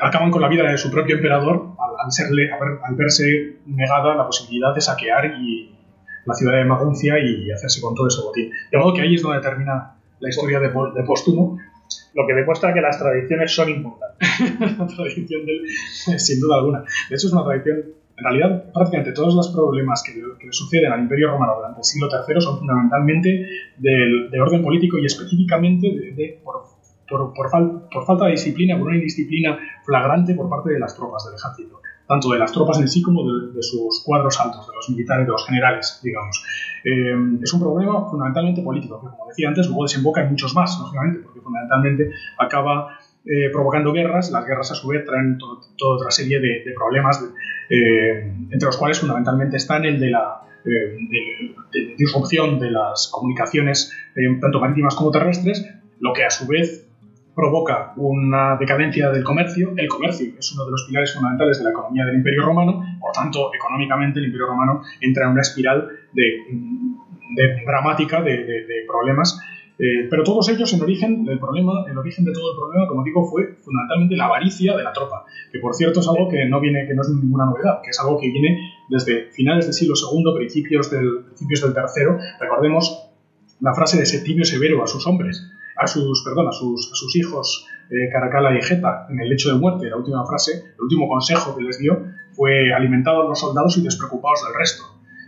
acaban 0.00 0.30
con 0.30 0.40
la 0.40 0.48
vida 0.48 0.70
de 0.70 0.78
su 0.78 0.90
propio 0.90 1.16
emperador 1.16 1.76
al, 1.78 2.94
verse 2.94 3.58
negada 3.66 4.14
la 4.14 4.26
posibilidad 4.26 4.74
de 4.74 4.80
saquear 4.80 5.34
y, 5.38 5.72
la 6.24 6.34
ciudad 6.34 6.54
de 6.54 6.64
Maguncia 6.64 7.14
y 7.20 7.52
hacerse 7.52 7.80
con 7.80 7.94
todo 7.94 8.08
ese 8.08 8.20
botín. 8.20 8.50
De 8.72 8.78
modo 8.78 8.92
que 8.94 9.02
ahí 9.02 9.14
es 9.14 9.22
donde 9.22 9.40
termina 9.40 9.94
la 10.18 10.28
historia 10.28 10.58
de, 10.58 10.66
de 10.66 11.04
Póstumo, 11.04 11.56
lo 12.14 12.26
que 12.26 12.34
demuestra 12.34 12.72
que 12.72 12.80
las 12.80 12.98
tradiciones 12.98 13.54
son 13.54 13.68
importantes. 13.70 14.28
la 14.78 14.86
tradición 14.86 15.44
del, 15.44 15.68
sin 16.18 16.40
duda 16.40 16.56
alguna. 16.56 16.80
De 16.80 17.14
hecho, 17.16 17.26
es 17.26 17.32
una 17.32 17.44
tradición 17.44 17.84
en 18.18 18.24
realidad 18.24 18.72
prácticamente 18.72 19.12
todos 19.12 19.34
los 19.34 19.48
problemas 19.48 20.02
que, 20.02 20.14
que 20.14 20.50
suceden 20.50 20.90
al 20.90 21.00
Imperio 21.00 21.30
Romano 21.32 21.56
durante 21.56 21.80
el 21.80 21.84
siglo 21.84 22.08
III 22.08 22.40
son 22.40 22.58
fundamentalmente 22.58 23.46
de, 23.76 24.40
orden 24.40 24.62
político 24.62 24.98
y 24.98 25.04
específicamente 25.04 25.86
de, 25.86 26.40
por, 26.42 26.62
por, 27.06 27.34
por, 27.34 28.06
falta 28.06 28.24
de 28.24 28.30
disciplina, 28.30 28.78
por 28.78 28.88
una 28.88 28.96
indisciplina 28.96 29.58
flagrante 29.84 30.34
por 30.34 30.48
parte 30.48 30.72
de 30.72 30.78
las 30.78 30.96
tropas 30.96 31.26
del 31.26 31.34
ejército 31.34 31.82
tanto 32.06 32.30
de 32.30 32.38
las 32.38 32.52
tropas 32.52 32.78
en 32.80 32.88
sí 32.88 33.02
como 33.02 33.22
de, 33.24 33.62
sus 33.62 34.02
cuadros 34.04 34.38
altos, 34.40 34.66
de 34.66 34.74
los 34.74 34.88
militares, 34.90 35.26
de 35.26 35.32
los 35.32 35.46
generales, 35.46 36.00
digamos. 36.02 36.42
Eh, 36.84 37.14
es 37.42 37.52
un 37.52 37.60
problema 37.60 38.08
fundamentalmente 38.08 38.62
político, 38.62 39.00
que 39.00 39.08
como 39.08 39.28
decía 39.28 39.48
antes, 39.48 39.66
luego 39.66 39.82
desemboca 39.82 40.22
en 40.22 40.30
muchos 40.30 40.54
más, 40.54 40.78
lógicamente, 40.78 41.20
porque 41.20 41.40
fundamentalmente 41.40 42.12
acaba 42.38 42.98
eh, 43.24 43.50
provocando 43.52 43.92
guerras. 43.92 44.30
Las 44.30 44.46
guerras, 44.46 44.70
a 44.70 44.74
su 44.74 44.88
vez, 44.88 45.04
traen 45.04 45.36
toda 45.38 45.96
otra 45.96 46.10
serie 46.10 46.40
de, 46.40 46.72
problemas, 46.76 47.24
eh, 47.70 48.32
entre 48.50 48.66
los 48.66 48.76
cuales 48.76 49.00
fundamentalmente 49.00 49.56
están 49.56 49.84
el 49.84 49.98
de 49.98 50.10
la 50.10 50.42
disrupción 51.96 52.58
de 52.58 52.72
las 52.72 53.08
comunicaciones, 53.12 53.92
tanto 54.40 54.58
marítimas 54.58 54.96
como 54.96 55.12
terrestres, 55.12 55.64
lo 56.00 56.12
que 56.12 56.24
a 56.24 56.30
su 56.30 56.44
vez 56.48 56.85
provoca 57.36 57.92
una 57.96 58.56
decadencia 58.56 59.10
del 59.10 59.22
comercio. 59.22 59.74
El 59.76 59.88
comercio 59.88 60.32
es 60.38 60.52
uno 60.54 60.64
de 60.64 60.70
los 60.70 60.84
pilares 60.88 61.12
fundamentales 61.12 61.58
de 61.58 61.64
la 61.64 61.70
economía 61.70 62.06
del 62.06 62.16
Imperio 62.16 62.42
Romano, 62.42 62.82
por 62.98 63.12
tanto, 63.12 63.50
económicamente 63.54 64.18
el 64.20 64.26
Imperio 64.26 64.46
Romano 64.46 64.82
entra 65.02 65.26
en 65.26 65.32
una 65.32 65.42
espiral 65.42 65.86
de, 66.14 66.38
dramática 67.66 68.22
de, 68.22 68.84
problemas. 68.88 69.38
Eh, 69.78 70.08
pero 70.08 70.24
todos 70.24 70.48
ellos, 70.48 70.72
en 70.72 70.80
origen, 70.80 71.26
el 71.28 71.38
problema, 71.38 71.84
el 71.86 71.98
origen 71.98 72.24
de 72.24 72.32
todo 72.32 72.52
el 72.52 72.56
problema, 72.56 72.88
como 72.88 73.04
digo, 73.04 73.22
fue 73.26 73.56
fundamentalmente 73.62 74.16
la 74.16 74.24
avaricia 74.24 74.74
de 74.74 74.82
la 74.82 74.94
tropa, 74.94 75.26
que 75.52 75.58
por 75.58 75.74
cierto 75.74 76.00
es 76.00 76.08
algo 76.08 76.30
que 76.30 76.46
no 76.46 76.58
viene, 76.60 76.86
que 76.86 76.94
no 76.94 77.02
es 77.02 77.10
ninguna 77.10 77.44
novedad, 77.44 77.82
que 77.82 77.90
es 77.90 78.00
algo 78.00 78.18
que 78.18 78.30
viene 78.30 78.72
desde 78.88 79.30
finales 79.32 79.66
del 79.66 79.74
siglo 79.74 79.94
II, 79.94 80.24
principios 80.34 80.90
del, 80.90 81.24
principios 81.26 81.60
del 81.60 81.74
tercero. 81.74 82.18
Recordemos 82.40 83.10
la 83.60 83.74
frase 83.74 83.98
de 83.98 84.06
Septimio 84.06 84.46
Severo 84.46 84.82
a 84.82 84.86
sus 84.86 85.06
hombres, 85.06 85.46
a 85.76 85.86
sus, 85.86 86.24
perdón, 86.24 86.48
a 86.48 86.52
sus, 86.52 86.90
a 86.92 86.94
sus 86.94 87.16
hijos 87.16 87.66
eh, 87.90 88.10
Caracala 88.10 88.56
y 88.56 88.62
Geta 88.62 89.06
en 89.10 89.20
el 89.20 89.28
lecho 89.28 89.52
de 89.52 89.60
muerte, 89.60 89.88
la 89.88 89.96
última 89.96 90.24
frase, 90.26 90.52
el 90.74 90.80
último 90.80 91.08
consejo 91.08 91.56
que 91.56 91.62
les 91.62 91.78
dio 91.78 92.04
fue 92.32 92.72
alimentados 92.74 93.28
los 93.28 93.38
soldados 93.38 93.76
y 93.78 93.82
despreocupados 93.82 94.44
del 94.44 94.58
resto. 94.58 94.82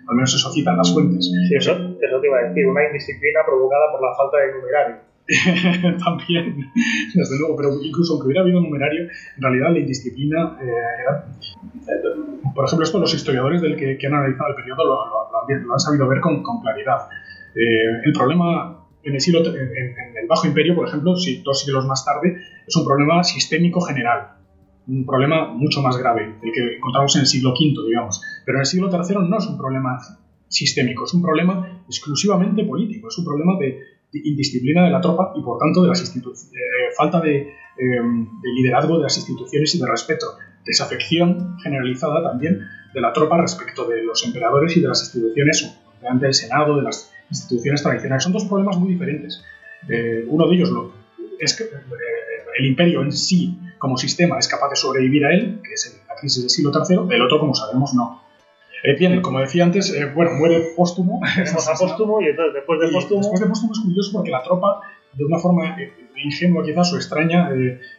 Al 0.09 0.17
menos 0.17 0.35
eso 0.35 0.51
citan 0.53 0.77
las 0.77 0.93
fuentes. 0.93 1.27
Sí, 1.27 1.55
eso, 1.55 1.73
eso 1.73 2.21
te 2.21 2.27
iba 2.27 2.39
a 2.39 2.49
decir, 2.49 2.67
una 2.67 2.87
indisciplina 2.87 3.41
provocada 3.47 3.93
por 3.93 4.01
la 4.03 4.17
falta 4.17 4.39
de 4.39 4.53
numerario. 4.53 4.97
También, 6.05 6.73
desde 7.15 7.39
luego, 7.39 7.55
pero 7.57 7.69
incluso 7.83 8.15
aunque 8.15 8.29
hubiera 8.29 8.41
habido 8.41 8.61
numerario, 8.61 9.03
en 9.03 9.43
realidad 9.43 9.73
la 9.73 9.79
indisciplina 9.81 10.57
eh, 10.63 11.03
era. 11.03 11.27
Eh, 11.87 12.53
por 12.55 12.65
ejemplo, 12.65 12.85
esto 12.85 12.99
los 12.99 13.13
historiadores 13.13 13.61
del 13.61 13.77
que, 13.77 13.99
que 13.99 14.07
han 14.07 14.15
analizado 14.15 14.49
el 14.49 14.57
periodo 14.57 14.85
lo, 14.85 15.67
lo, 15.67 15.73
han 15.75 15.81
sabido 15.81 16.09
ver 16.09 16.21
con, 16.21 16.43
con 16.43 16.63
claridad. 16.63 17.09
el 17.55 18.13
problema 18.15 18.79
en 19.05 19.15
el, 19.15 19.21
siglo, 19.21 19.41
en, 19.41 19.55
el 19.55 20.08
Bajo 20.29 20.47
Imperio, 20.47 20.75
por 20.75 20.89
ejemplo, 20.89 21.17
si, 21.17 21.43
dos 21.43 21.61
siglos 21.61 21.87
más 21.87 22.05
tarde, 22.05 22.37
es 22.67 22.77
un 22.77 22.85
problema 22.85 23.25
sistémico 23.25 23.81
general, 23.81 24.37
un 24.87 25.05
problema 25.05 25.49
mucho 25.49 25.83
más 25.83 25.97
grave, 25.97 26.37
el 26.43 26.53
que 26.53 26.77
encontramos 26.77 27.15
en 27.17 27.23
el 27.23 27.27
siglo 27.27 27.51
V, 27.51 27.87
digamos. 27.87 28.21
Pero 28.45 28.59
en 28.59 28.61
el 28.61 28.67
siglo 28.67 28.91
III 28.91 29.29
no 29.29 29.39
es 29.39 29.47
un 29.47 29.59
problema 29.59 29.99
sistémico, 30.49 31.05
es 31.05 31.15
un 31.15 31.23
problema 31.23 31.83
exclusivamente 31.87 32.65
político, 32.65 33.09
es 33.09 33.19
un 33.19 33.25
problema 33.25 33.59
de, 33.59 33.79
indisciplina 34.13 34.85
de 34.85 34.91
la 34.91 35.01
tropa 35.01 35.33
y, 35.37 35.43
por 35.43 35.59
tanto, 35.59 35.83
de 35.83 35.89
las 35.89 36.17
eh, 36.17 36.21
falta 36.97 37.21
de, 37.21 37.37
eh, 37.41 37.51
de 37.79 38.49
liderazgo 38.57 38.97
de 38.97 39.05
las 39.05 39.17
instituciones 39.17 39.75
y 39.75 39.79
de 39.79 39.87
respeto, 39.87 40.27
desafección 40.65 41.57
generalizada 41.63 42.23
también 42.23 42.61
de 42.95 43.01
la 43.01 43.13
tropa 43.13 43.41
respecto 43.41 43.87
de 43.87 44.03
los 44.03 44.25
emperadores 44.25 44.77
y 44.77 44.81
de 44.81 44.89
las 44.89 45.03
instituciones, 45.03 45.77
del 46.21 46.35
Senado, 46.35 46.77
de 46.77 46.83
las 46.83 47.13
instituciones 47.31 47.83
tradicionales. 47.83 48.25
Son 48.25 48.33
dos 48.33 48.45
problemas 48.45 48.79
muy 48.79 48.93
diferentes. 48.93 49.45
Eh, 49.89 50.25
uno 50.27 50.49
de 50.49 50.55
ellos 50.55 50.71
lo, 50.71 50.93
es 51.39 51.57
que 51.57 51.65
eh, 51.65 51.69
el 52.59 52.67
imperio 52.67 53.03
en 53.03 53.13
sí, 53.13 53.59
como 53.79 53.97
sistema, 53.97 54.39
es 54.39 54.49
capaz 54.49 54.71
de 54.71 54.77
sobrevivir 54.77 55.25
a 55.25 55.33
él, 55.33 55.61
que 55.63 55.75
es 55.75 56.03
la 56.09 56.15
crisis 56.17 56.43
del 56.43 56.51
siglo 56.51 56.73
III, 56.73 57.15
el 57.15 57.23
otro, 57.23 57.39
como 57.39 57.55
sabemos, 57.55 57.95
no. 57.95 58.23
Eh, 58.83 58.97
bien, 58.97 59.21
como 59.21 59.41
decía 59.41 59.65
antes, 59.65 59.95
bueno, 60.15 60.33
muere 60.35 60.73
póstumo. 60.77 61.21
A 61.25 61.79
póstumo 61.79 62.21
y 62.21 62.27
entonces 62.27 62.55
después 62.55 62.81
de 62.81 62.89
póstumo... 62.89 63.21
Después 63.21 63.41
de 63.41 63.47
póstumo 63.47 63.73
es 63.73 63.81
curioso 63.81 64.11
porque 64.13 64.31
la 64.31 64.43
tropa, 64.43 64.81
de 65.13 65.25
una 65.25 65.39
forma 65.39 65.77
ingenua 66.17 66.65
quizás 66.65 66.93
o 66.93 66.97
extraña, 66.97 67.51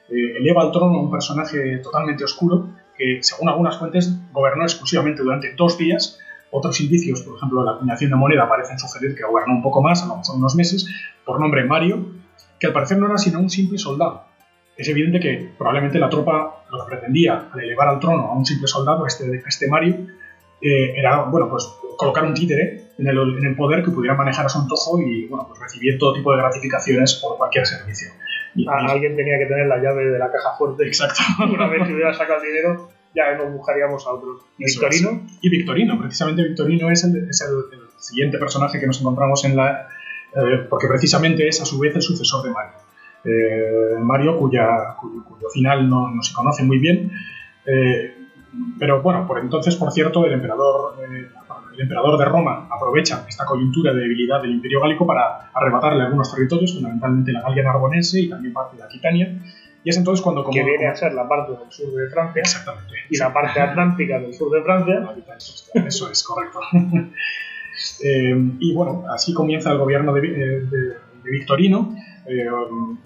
eleva 0.09 0.61
al 0.61 0.71
trono 0.71 0.99
a 0.99 1.01
un 1.01 1.11
personaje 1.11 1.77
totalmente 1.79 2.23
oscuro 2.23 2.69
que, 2.97 3.19
según 3.21 3.49
algunas 3.49 3.77
fuentes, 3.77 4.13
gobernó 4.31 4.63
exclusivamente 4.63 5.21
durante 5.21 5.53
dos 5.55 5.77
días 5.77 6.19
otros 6.51 6.79
indicios, 6.81 7.21
por 7.21 7.37
ejemplo, 7.37 7.63
la 7.63 7.73
acuñación 7.73 8.11
de 8.11 8.17
moneda, 8.17 8.47
parecen 8.49 8.79
sugerir 8.79 9.15
que 9.15 9.23
gobernó 9.23 9.53
un 9.53 9.61
poco 9.61 9.81
más, 9.81 10.03
a 10.03 10.07
lo 10.07 10.17
mejor 10.17 10.35
unos 10.35 10.55
meses, 10.55 10.87
por 11.25 11.39
nombre 11.39 11.63
Mario, 11.65 12.05
que 12.59 12.67
al 12.67 12.73
parecer 12.73 12.97
no 12.97 13.07
era 13.07 13.17
sino 13.17 13.39
un 13.39 13.49
simple 13.49 13.77
soldado. 13.77 14.23
Es 14.75 14.87
evidente 14.87 15.19
que 15.19 15.51
probablemente 15.57 15.99
la 15.99 16.09
tropa 16.09 16.63
lo 16.71 16.85
que 16.85 16.89
pretendía 16.89 17.49
al 17.51 17.59
elevar 17.59 17.89
al 17.89 17.99
trono 17.99 18.27
a 18.27 18.33
un 18.33 18.45
simple 18.45 18.67
soldado, 18.67 19.05
este, 19.05 19.43
este 19.45 19.67
Mario, 19.67 20.07
eh, 20.61 20.93
era, 20.95 21.23
bueno, 21.23 21.49
pues 21.49 21.69
colocar 21.97 22.23
un 22.25 22.33
títere 22.33 22.91
en 22.97 23.07
el, 23.07 23.17
en 23.37 23.45
el, 23.45 23.55
poder 23.55 23.83
que 23.83 23.91
pudiera 23.91 24.15
manejar 24.15 24.45
a 24.45 24.49
su 24.49 24.59
antojo 24.59 24.99
y, 25.01 25.27
bueno, 25.27 25.45
pues 25.47 25.59
recibir 25.59 25.97
todo 25.97 26.13
tipo 26.13 26.31
de 26.31 26.37
gratificaciones 26.37 27.15
por 27.15 27.37
cualquier 27.37 27.65
servicio. 27.65 28.09
Y, 28.55 28.65
alguien 28.67 29.15
tenía 29.15 29.37
que 29.37 29.45
tener 29.45 29.67
la 29.67 29.77
llave 29.77 30.05
de 30.05 30.19
la 30.19 30.31
caja 30.31 30.57
fuerte. 30.57 30.85
Exacto. 30.85 31.21
Una 31.53 31.67
vez 31.67 31.87
que 31.87 31.93
hubiera 31.93 32.13
sacado 32.13 32.41
el 32.41 32.47
dinero, 32.47 32.89
ya 33.15 33.35
nos 33.35 33.53
buscaríamos 33.53 34.05
a 34.05 34.11
otros. 34.11 34.41
¿Victorino? 34.57 35.21
Y 35.41 35.49
Victorino, 35.49 35.99
precisamente 35.99 36.43
Victorino 36.43 36.91
es 36.91 37.03
el, 37.03 37.29
es 37.29 37.41
el, 37.41 37.79
siguiente 37.97 38.37
personaje 38.37 38.79
que 38.79 38.87
nos 38.87 38.99
encontramos 39.01 39.43
en 39.43 39.57
la... 39.57 39.87
Eh, 40.33 40.65
porque 40.69 40.87
precisamente 40.87 41.47
es 41.47 41.61
a 41.61 41.65
su 41.65 41.79
vez 41.79 41.95
el 41.95 42.01
sucesor 42.01 42.43
de 42.43 42.51
Mario. 42.51 42.77
Eh, 43.25 43.97
Mario, 43.99 44.37
cuya, 44.37 44.95
cuyo, 44.97 45.49
final 45.53 45.89
no, 45.89 46.09
no, 46.09 46.23
se 46.23 46.33
conoce 46.33 46.63
muy 46.63 46.77
bien, 46.77 47.11
eh, 47.65 48.15
pero 48.77 49.01
bueno, 49.01 49.27
por 49.27 49.39
entonces, 49.39 49.75
por 49.75 49.91
cierto, 49.91 50.25
el 50.25 50.33
emperador, 50.33 50.95
el 51.73 51.81
emperador 51.81 52.17
de 52.17 52.25
Roma 52.25 52.67
aprovecha 52.71 53.25
esta 53.27 53.45
coyuntura 53.45 53.93
de 53.93 54.01
debilidad 54.01 54.41
del 54.41 54.51
imperio 54.51 54.81
gálico 54.81 55.05
para 55.05 55.49
arrebatarle 55.53 56.03
algunos 56.03 56.31
territorios, 56.31 56.73
fundamentalmente 56.73 57.33
la 57.33 57.41
Galia 57.41 57.63
narbonense 57.63 58.21
y 58.21 58.29
también 58.29 58.53
parte 58.53 58.77
de 58.77 58.83
Aquitania, 58.83 59.37
y 59.83 59.89
es 59.89 59.97
entonces 59.97 60.21
cuando... 60.21 60.43
Como, 60.43 60.53
que 60.53 60.63
viene 60.63 60.87
a 60.87 60.95
ser 60.95 61.13
la 61.13 61.27
parte 61.27 61.53
del 61.53 61.71
sur 61.71 61.93
de 61.93 62.09
Francia. 62.09 62.41
Exactamente. 62.41 62.93
Y 63.09 63.17
la 63.17 63.33
parte 63.33 63.59
atlántica 63.59 64.19
del 64.19 64.33
sur 64.33 64.51
de 64.51 64.61
Francia. 64.61 65.15
Eso 65.87 66.09
es, 66.09 66.23
correcto. 66.23 66.59
Eh, 68.03 68.35
y 68.59 68.73
bueno, 68.73 69.05
así 69.09 69.33
comienza 69.33 69.71
el 69.71 69.77
gobierno 69.77 70.13
de, 70.13 70.27
eh, 70.27 70.97
Victorino, 71.23 71.95
eh, 72.25 72.45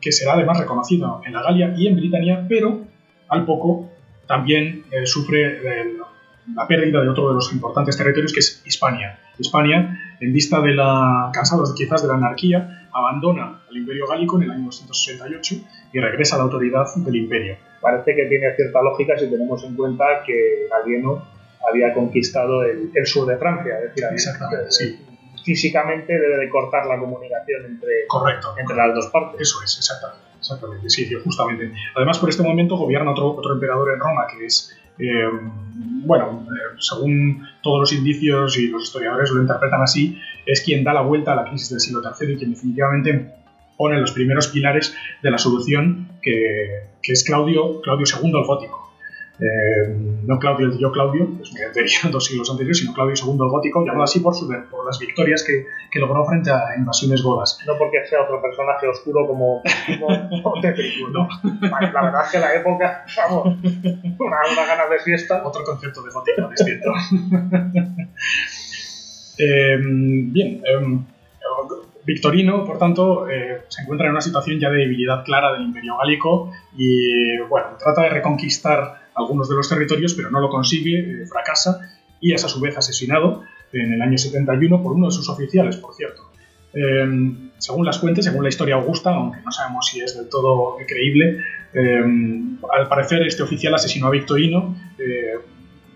que 0.01 0.11
será 0.11 0.33
además 0.33 0.57
reconocido 0.57 1.21
en 1.23 1.31
la 1.33 1.43
Galia 1.43 1.75
y 1.77 1.85
en 1.85 1.95
Britania, 1.95 2.43
pero 2.49 2.81
al 3.27 3.45
poco 3.45 3.91
también 4.25 4.83
sufre 5.05 5.61
la 6.55 6.67
pérdida 6.67 7.01
de 7.03 7.09
otro 7.09 7.27
de 7.27 7.35
los 7.35 7.53
importantes 7.53 7.95
territorios 7.95 8.33
que 8.33 8.39
es 8.39 8.63
Hispania. 8.65 9.19
Hispania, 9.37 9.99
en 10.19 10.33
vista 10.33 10.61
de 10.61 10.73
la, 10.73 11.29
cansados 11.33 11.73
quizás 11.75 12.01
de 12.01 12.07
la 12.07 12.15
anarquía, 12.15 12.87
abandona 12.91 13.61
el 13.69 13.77
imperio 13.77 14.07
gálico 14.07 14.37
en 14.37 14.43
el 14.43 14.51
año 14.51 14.65
268 14.65 15.55
y 15.93 15.99
regresa 15.99 16.35
a 16.35 16.39
la 16.39 16.43
autoridad 16.45 16.85
del 16.95 17.15
imperio. 17.15 17.57
Parece 17.81 18.15
que 18.15 18.25
tiene 18.25 18.55
cierta 18.55 18.81
lógica 18.81 19.17
si 19.17 19.29
tenemos 19.29 19.63
en 19.63 19.75
cuenta 19.75 20.05
que 20.25 20.67
Galieno 20.69 21.25
había 21.69 21.93
conquistado 21.93 22.63
el, 22.63 22.91
sur 23.05 23.27
de 23.27 23.37
Francia, 23.37 23.79
es 23.79 23.95
decir, 23.95 24.05
Exactamente, 24.11 24.71
sí. 24.71 24.99
físicamente 25.43 26.13
debe 26.13 26.37
de 26.37 26.49
cortar 26.49 26.85
la 26.85 26.99
comunicación 26.99 27.65
entre, 27.65 28.05
correcto, 28.07 28.53
entre 28.57 28.75
las 28.75 28.93
dos 28.93 29.07
partes. 29.07 29.41
Eso 29.41 29.63
es, 29.63 29.77
exactamente, 29.77 30.37
exactamente, 30.37 30.89
sí, 30.89 31.09
justamente. 31.23 31.71
Además, 31.95 32.19
por 32.19 32.29
este 32.29 32.43
momento 32.43 32.77
gobierna 32.77 33.11
otro, 33.11 33.31
otro 33.31 33.53
emperador 33.53 33.93
en 33.93 33.99
Roma, 33.99 34.27
que 34.27 34.45
es 34.45 34.77
eh, 34.99 35.29
bueno, 36.05 36.45
eh, 36.49 36.75
según 36.79 37.47
todos 37.61 37.79
los 37.79 37.93
indicios 37.93 38.57
y 38.57 38.67
los 38.67 38.83
historiadores 38.83 39.31
lo 39.31 39.41
interpretan 39.41 39.81
así, 39.81 40.19
es 40.45 40.61
quien 40.61 40.83
da 40.83 40.93
la 40.93 41.01
vuelta 41.01 41.33
a 41.33 41.35
la 41.35 41.45
crisis 41.45 41.69
del 41.69 41.79
siglo 41.79 42.01
III 42.01 42.33
y 42.33 42.37
quien 42.37 42.51
definitivamente 42.51 43.33
pone 43.77 43.99
los 43.99 44.11
primeros 44.11 44.47
pilares 44.47 44.95
de 45.21 45.31
la 45.31 45.37
solución 45.37 46.09
que, 46.21 46.89
es 47.01 47.23
Claudio, 47.23 47.81
Claudio 47.81 48.05
II 48.05 48.31
el 48.33 48.45
Gótico. 48.45 48.82
Eh, 49.39 49.87
no 50.27 50.37
Claudio 50.37 50.67
el 50.67 50.77
tío 50.77 50.91
Claudio, 50.91 51.27
que 51.73 51.81
es 51.81 52.11
dos 52.11 52.25
siglos 52.25 52.51
anteriores, 52.51 52.77
sino 52.77 52.93
Claudio 52.93 53.15
II 53.17 53.33
el 53.33 53.49
Gótico, 53.49 53.83
llamado 53.83 54.03
así 54.03 54.19
por, 54.19 54.35
su, 54.35 54.47
por 54.69 54.85
las 54.85 54.99
victorias 54.99 55.43
que, 55.43 55.65
que, 55.89 55.99
logró 55.99 56.23
frente 56.25 56.51
a 56.51 56.75
invasiones 56.77 57.23
godas. 57.23 57.57
No 57.65 57.75
porque 57.77 58.05
sea 58.05 58.21
otro 58.21 58.39
personaje 58.39 58.87
oscuro 58.87 59.25
como, 59.25 59.63
como 59.99 60.07
¿no? 61.11 61.27
La 61.61 62.03
verdad 62.03 62.25
es 62.25 62.31
que 62.31 62.39
la 62.39 62.53
época, 62.53 63.05
vamos, 63.17 63.57
una, 64.19 64.37
una 64.51 64.65
ganas 64.67 64.89
de 64.91 64.99
fiesta. 64.99 65.41
Otro 65.43 65.63
concepto 65.63 66.03
de 66.03 66.11
gótico 66.11 66.49
distinto. 66.49 66.91
eh, 69.39 69.77
bien, 69.81 70.61
eh, 70.63 70.99
Victorino, 72.05 72.65
por 72.65 72.77
tanto, 72.77 73.29
eh, 73.29 73.61
se 73.69 73.81
encuentra 73.81 74.07
en 74.07 74.11
una 74.11 74.21
situación 74.21 74.59
ya 74.59 74.69
de 74.69 74.79
debilidad 74.79 75.23
clara 75.23 75.53
del 75.53 75.63
imperio 75.63 75.97
gálico 75.97 76.51
y, 76.75 77.37
bueno, 77.49 77.77
trata 77.79 78.03
de 78.03 78.09
reconquistar 78.09 79.02
algunos 79.15 79.49
de 79.49 79.55
los 79.55 79.69
territorios, 79.69 80.13
pero 80.13 80.29
no 80.31 80.39
lo 80.39 80.49
consigue, 80.49 81.23
eh, 81.23 81.25
fracasa 81.27 81.79
y 82.19 82.33
es 82.33 82.43
a 82.43 82.47
su 82.47 82.59
vez 82.59 82.77
asesinado 82.77 83.43
en 83.71 83.93
el 83.93 84.01
año 84.01 84.17
71 84.17 84.81
por 84.81 84.93
uno 84.93 85.07
de 85.07 85.11
sus 85.11 85.29
oficiales, 85.29 85.77
por 85.77 85.93
cierto. 85.95 86.31
Em, 86.73 87.51
según 87.57 87.85
las 87.85 87.99
fuentes, 87.99 88.25
según 88.25 88.43
la 88.43 88.49
historia 88.49 88.75
augusta, 88.75 89.11
aunque 89.11 89.41
no 89.41 89.51
sabemos 89.51 89.87
si 89.87 90.01
es 90.01 90.17
del 90.17 90.27
todo 90.27 90.77
creíble, 90.87 91.43
em, 91.73 92.57
al 92.71 92.87
parecer 92.87 93.21
este 93.27 93.43
oficial 93.43 93.75
asesinó 93.75 94.07
a 94.07 94.09
Victorino 94.11 94.75
eh, 94.97 95.35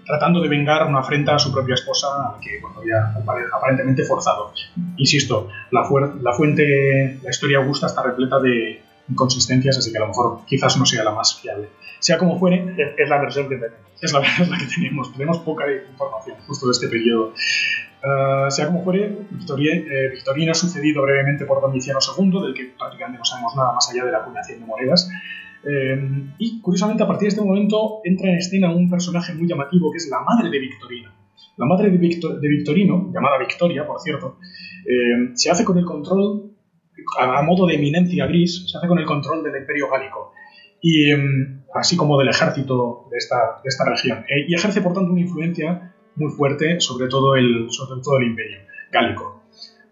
tratando 0.06 0.42
de 0.42 0.48
vengar 0.48 0.88
una 0.88 1.00
afrenta 1.00 1.36
a 1.36 1.40
su 1.40 1.52
propia 1.52 1.74
esposa 1.74 2.08
que 2.42 2.62
había 2.78 3.14
aparentemente 3.52 4.04
forzado. 4.04 4.54
Insisto, 4.96 5.50
la, 5.72 5.86
la 6.22 6.34
fuente, 6.34 7.20
la 7.22 7.30
historia 7.30 7.58
augusta 7.58 7.88
está 7.88 8.04
repleta 8.04 8.40
de 8.40 8.82
inconsistencias, 9.10 9.78
así 9.78 9.92
que 9.92 9.98
a 9.98 10.02
lo 10.02 10.08
mejor 10.08 10.42
quizás 10.46 10.78
no 10.78 10.86
sea 10.86 11.04
la 11.04 11.12
más 11.12 11.40
fiable. 11.40 11.70
Sea 12.00 12.18
como 12.18 12.38
fuere, 12.40 12.76
es 12.98 13.10
la 13.10 13.20
versión 13.20 13.50
que 13.50 13.56
tenemos. 13.56 13.88
Es 14.02 14.14
la, 14.14 14.20
es 14.42 14.50
la 14.50 14.58
que 14.58 14.66
tenemos. 14.66 15.12
Tenemos 15.14 15.40
poca 15.40 15.66
información 15.72 16.38
justo 16.46 16.68
de 16.68 16.72
este 16.72 16.88
periodo. 16.88 17.34
Uh, 18.04 18.50
sea 18.52 18.68
como 18.68 18.84
fuere, 18.84 19.06
eh, 19.06 20.10
Victorina 20.14 20.52
ha 20.52 20.56
sucedido 20.56 21.02
brevemente 21.02 21.46
por 21.46 21.62
Domiciano 21.62 22.00
II, 22.00 22.42
del 22.42 22.54
que 22.54 22.74
prácticamente 22.78 23.18
no 23.18 23.26
sabemos 23.26 23.56
nada 23.56 23.74
más 23.74 23.90
allá 23.90 24.06
de 24.06 24.12
la 24.12 24.20
acuñación 24.20 24.60
de 24.60 24.66
monedas. 24.66 25.10
Eh, 25.64 26.00
y 26.38 26.62
curiosamente, 26.62 27.04
a 27.04 27.08
partir 27.08 27.28
de 27.28 27.30
este 27.30 27.42
momento 27.42 28.02
entra 28.04 28.30
en 28.30 28.38
escena 28.38 28.72
un 28.72 28.90
personaje 28.90 29.34
muy 29.34 29.48
llamativo 29.48 29.92
que 29.92 29.98
es 29.98 30.08
la 30.10 30.20
madre 30.22 30.50
de 30.50 30.60
Victorino. 30.60 31.12
La 31.58 31.66
madre 31.66 31.90
de, 31.90 31.98
de 31.98 32.48
Victorino, 32.48 33.12
llamada 33.12 33.40
Victoria, 33.40 33.86
por 33.86 34.00
cierto, 34.00 34.38
eh, 34.86 35.32
se 35.34 35.50
hace 35.50 35.66
con 35.66 35.78
el 35.78 35.86
control, 35.86 36.52
a, 37.20 37.42
modo 37.42 37.68
de 37.68 37.76
eminencia 37.76 38.26
gris, 38.28 38.70
se 38.70 38.78
hace 38.78 38.88
con 38.88 39.00
el 39.00 39.06
control 39.06 39.44
del 39.44 39.62
Imperio 39.62 39.90
Gálico, 39.90 40.34
y, 40.82 41.12
así 41.74 41.96
como 41.98 42.18
del 42.18 42.30
ejército 42.30 43.08
de 43.12 43.18
esta, 43.18 43.62
de 43.64 43.68
esta 43.68 43.86
región. 43.86 44.26
y 44.48 44.54
ejerce, 44.54 44.82
por 44.82 44.94
tanto, 44.94 45.12
una 45.12 45.22
influencia 45.22 45.94
muy 46.18 46.32
fuerte 46.32 46.80
sobre 46.80 47.08
todo 47.08 47.36
el, 47.36 47.68
sobre 47.70 48.02
todo 48.02 48.18
el 48.18 48.28
imperio 48.28 48.60
gálico. 48.92 49.44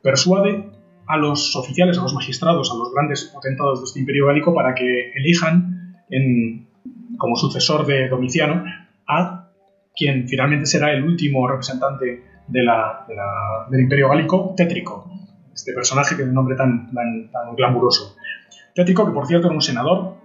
Persuade 0.02 0.72
a 1.08 1.18
los 1.18 1.56
oficiales, 1.56 1.98
a 1.98 2.02
los 2.02 2.14
magistrados, 2.14 2.72
a 2.72 2.76
los 2.76 2.92
grandes 2.94 3.26
potentados 3.26 3.80
de 3.80 3.86
este 3.86 4.00
imperio 4.00 4.28
gálico 4.28 4.54
para 4.54 4.74
que 4.74 5.12
elijan 5.16 6.04
en, 6.10 6.68
como 7.18 7.36
sucesor 7.36 7.86
de 7.86 8.10
Domiciano 8.10 8.64
a 9.08 9.52
quien 9.96 10.28
finalmente 10.28 10.66
será 10.66 10.92
el 10.92 11.04
último 11.04 11.48
representante 11.48 12.06
de 12.48 12.62
del 13.70 13.82
imperio 13.82 14.10
gálico, 14.10 14.54
Tétrico, 14.56 15.10
este 15.56 15.74
personaje 15.74 16.16
tiene 16.16 16.30
un 16.30 16.36
nombre 16.36 16.56
tan, 16.56 16.94
tan, 16.94 17.32
tan 17.32 17.56
glamuroso. 17.56 18.16
Tétrico, 18.76 19.06
que 19.06 19.14
por 19.14 19.26
cierto 19.26 19.48
era 19.48 19.56
un 19.56 19.62
senador, 19.62 20.18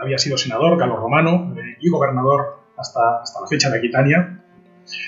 había 0.00 0.18
sido 0.18 0.38
senador 0.38 0.78
galo-romano 0.78 1.54
eh, 1.58 1.76
y 1.80 1.90
gobernador 1.90 2.60
hasta, 2.76 3.22
hasta 3.22 3.40
la 3.40 3.48
fecha 3.48 3.70
de 3.70 3.78
Aquitania, 3.78 4.38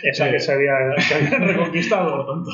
esa 0.03 0.31
que 0.31 0.41
se 0.41 0.53
había, 0.53 0.75
reconquistado, 1.39 2.11
por 2.11 2.27
tanto. 2.27 2.51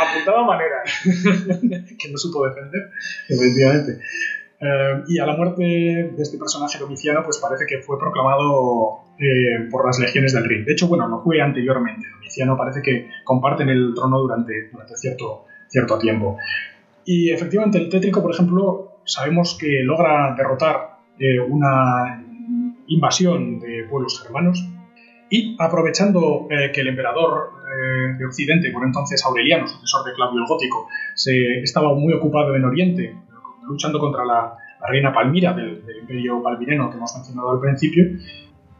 Apuntaba 0.00 0.44
manera. 0.44 0.82
que 1.98 2.10
no 2.10 2.18
supo 2.18 2.46
defender, 2.46 2.90
efectivamente. 3.28 4.02
Eh, 4.60 5.02
y 5.08 5.18
a 5.18 5.26
la 5.26 5.36
muerte 5.36 5.62
de 5.62 6.22
este 6.22 6.36
personaje 6.36 6.78
domiciano, 6.78 7.22
pues 7.24 7.38
parece 7.38 7.64
que 7.66 7.78
fue 7.78 7.98
proclamado 7.98 9.04
eh, 9.18 9.68
por 9.70 9.86
las 9.86 9.98
legiones 9.98 10.34
del 10.34 10.44
Rin. 10.44 10.64
De 10.64 10.72
hecho, 10.72 10.86
bueno, 10.88 11.08
no 11.08 11.22
fue 11.22 11.40
anteriormente. 11.40 12.06
Domiciano 12.12 12.56
parece 12.56 12.82
que 12.82 13.08
comparten 13.24 13.68
el 13.70 13.94
trono 13.94 14.18
durante, 14.18 14.68
durante 14.70 14.96
cierto, 14.96 15.46
cierto 15.70 15.98
tiempo. 15.98 16.36
Y 17.04 17.30
efectivamente, 17.30 17.78
el 17.78 17.88
tétrico, 17.88 18.20
por 18.20 18.32
ejemplo, 18.32 19.00
sabemos 19.04 19.56
que 19.58 19.82
logra 19.82 20.34
derrotar 20.36 20.98
eh, 21.18 21.40
una 21.40 22.22
invasión 22.86 23.58
de 23.60 23.84
pueblos 23.88 24.22
germanos 24.22 24.64
y 25.30 25.56
aprovechando 25.58 26.48
eh, 26.50 26.72
que 26.72 26.80
el 26.80 26.88
emperador 26.88 27.52
eh, 27.72 28.16
de 28.18 28.26
Occidente, 28.26 28.70
por 28.72 28.84
entonces 28.84 29.24
Aureliano, 29.24 29.66
sucesor 29.66 30.04
de 30.04 30.12
Claudio 30.14 30.40
el 30.40 30.46
Gótico, 30.46 30.88
se, 31.14 31.60
estaba 31.62 31.94
muy 31.94 32.12
ocupado 32.12 32.54
en 32.56 32.64
Oriente, 32.64 33.16
luchando 33.66 33.98
contra 34.00 34.24
la, 34.24 34.56
reina 34.88 35.12
Palmira 35.12 35.52
del, 35.52 35.84
imperio 36.00 36.42
palmireno 36.42 36.90
que 36.90 36.96
hemos 36.96 37.14
mencionado 37.14 37.50
al 37.50 37.60
principio, 37.60 38.04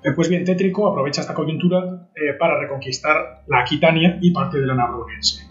eh, 0.03 0.13
pues 0.17 0.31
bien, 0.31 0.45
Tétrico 0.45 0.91
aprovecha 0.91 1.21
esta 1.21 1.35
coyuntura 1.35 2.09
para 2.39 2.59
reconquistar 2.59 3.43
la 3.47 3.61
Aquitania 3.61 4.19
y 4.21 4.33
parte 4.33 4.59
de 4.59 4.67
la 4.67 4.75
Narbonense. 4.75 5.50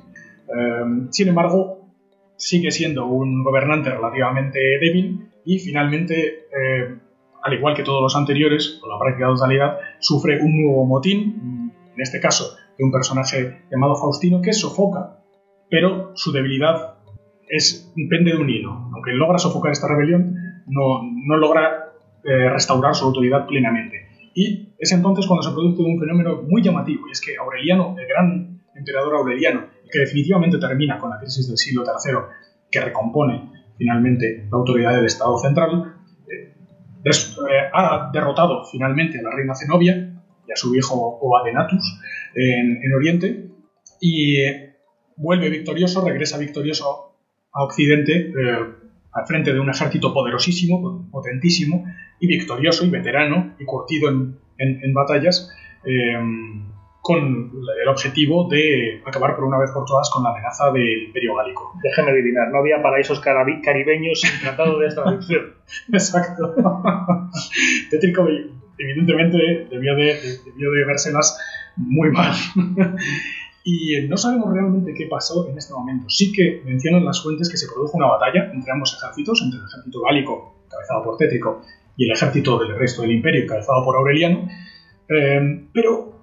Sin 1.09 1.27
embargo, 1.27 1.91
sigue 2.35 2.71
siendo 2.71 3.05
un 3.05 3.43
gobernante 3.43 3.89
relativamente 3.89 4.59
débil 4.79 5.29
y 5.45 5.59
finalmente 5.59 6.47
al 7.43 7.53
igual 7.53 7.75
que 7.75 7.83
todos 7.83 8.01
los 8.01 8.15
anteriores, 8.15 8.79
con 8.81 8.89
la 8.89 8.99
práctica 8.99 9.27
totalidad, 9.27 9.77
sufre 9.99 10.41
un 10.41 10.63
nuevo 10.63 10.85
motín, 10.85 11.71
en 11.95 12.01
este 12.01 12.19
caso 12.19 12.55
de 12.77 12.83
un 12.83 12.91
personaje 12.91 13.63
llamado 13.71 13.95
Faustino, 13.95 14.41
que 14.41 14.53
sofoca, 14.53 15.19
pero 15.69 16.11
su 16.15 16.31
debilidad 16.31 16.95
es 17.47 17.91
pende 18.09 18.31
de 18.31 18.37
un 18.37 18.49
hilo. 18.49 18.71
Aunque 18.93 19.11
logra 19.13 19.37
sofocar 19.37 19.71
esta 19.71 19.87
rebelión, 19.87 20.35
no, 20.67 21.01
no 21.25 21.37
logra 21.37 21.93
eh, 22.23 22.49
restaurar 22.49 22.95
su 22.95 23.05
autoridad 23.05 23.47
plenamente. 23.47 24.07
Y 24.33 24.69
es 24.77 24.91
entonces 24.91 25.25
cuando 25.27 25.43
se 25.43 25.51
produce 25.51 25.81
un 25.81 25.99
fenómeno 25.99 26.43
muy 26.47 26.61
llamativo, 26.61 27.07
y 27.07 27.11
es 27.11 27.21
que 27.21 27.37
Aureliano, 27.37 27.95
el 27.97 28.07
gran 28.07 28.48
emperador 28.79 29.15
Aureliano, 29.15 29.67
que 29.91 29.99
definitivamente 29.99 30.57
termina 30.57 30.97
con 30.97 31.09
la 31.09 31.19
crisis 31.19 31.47
del 31.47 31.57
siglo 31.57 31.83
III, 31.83 32.15
que 32.71 32.81
recompone 32.81 33.51
finalmente 33.77 34.47
la 34.51 34.57
autoridad 34.57 34.95
del 34.95 35.05
Estado 35.05 35.37
central, 35.37 35.95
eh, 37.05 37.69
ha 37.73 38.09
derrotado 38.11 38.65
finalmente 38.65 39.19
a 39.19 39.21
la 39.21 39.31
reina 39.31 39.55
Zenobia 39.55 39.95
y 40.47 40.51
a 40.51 40.55
su 40.55 40.75
hijo 40.75 41.17
Oadenatus 41.21 41.99
en, 42.35 42.83
en 42.83 42.93
Oriente 42.93 43.49
y 44.01 44.41
eh, 44.41 44.75
vuelve 45.15 45.49
victorioso, 45.49 46.05
regresa 46.05 46.37
victorioso 46.37 47.15
a 47.53 47.63
Occidente 47.63 48.31
eh, 48.31 48.33
al 49.11 49.25
frente 49.25 49.53
de 49.53 49.59
un 49.59 49.69
ejército 49.69 50.13
poderosísimo, 50.13 51.09
potentísimo 51.09 51.85
y 52.19 52.27
victorioso 52.27 52.85
y 52.85 52.89
veterano 52.89 53.55
y 53.59 53.65
curtido 53.65 54.09
en, 54.09 54.93
batallas 54.93 55.49
con 57.09 57.51
el 57.81 57.87
objetivo 57.87 58.47
de 58.47 59.01
acabar 59.03 59.35
por 59.35 59.45
una 59.45 59.57
vez 59.57 59.71
por 59.71 59.83
todas 59.83 60.11
con 60.11 60.21
la 60.21 60.29
amenaza 60.29 60.71
del 60.71 61.05
Imperio 61.05 61.33
Gálico. 61.37 61.73
Déjeme 61.81 62.11
adivinar, 62.11 62.51
no 62.51 62.59
había 62.59 62.83
paraísos 62.83 63.19
caribeños 63.19 64.21
sin 64.21 64.39
tratado 64.41 64.77
de 64.77 64.85
extradición. 64.85 65.55
Exacto. 65.91 66.53
Tétrico, 67.89 68.27
evidentemente, 68.77 69.37
debió 69.71 69.95
de, 69.95 70.19
debió 70.45 70.71
de 70.71 70.85
vérselas 70.85 71.35
muy 71.77 72.11
mal. 72.11 72.31
y 73.63 74.07
no 74.07 74.15
sabemos 74.15 74.53
realmente 74.53 74.93
qué 74.93 75.07
pasó 75.07 75.49
en 75.49 75.57
este 75.57 75.73
momento. 75.73 76.07
Sí 76.09 76.31
que 76.31 76.61
mencionan 76.63 77.05
las 77.05 77.23
fuentes 77.23 77.49
que 77.49 77.57
se 77.57 77.65
produjo 77.73 77.97
una 77.97 78.05
batalla 78.05 78.51
entre 78.53 78.71
ambos 78.71 78.95
ejércitos, 78.95 79.41
entre 79.43 79.61
el 79.61 79.65
ejército 79.65 80.01
gálico, 80.01 80.61
encabezado 80.65 81.03
por 81.05 81.17
Tétrico, 81.17 81.63
y 81.97 82.05
el 82.05 82.11
ejército 82.11 82.59
del 82.59 82.77
resto 82.77 83.01
del 83.01 83.13
imperio, 83.13 83.45
encabezado 83.45 83.83
por 83.83 83.95
Aureliano. 83.95 84.47
Eh, 85.09 85.69
pero 85.73 86.18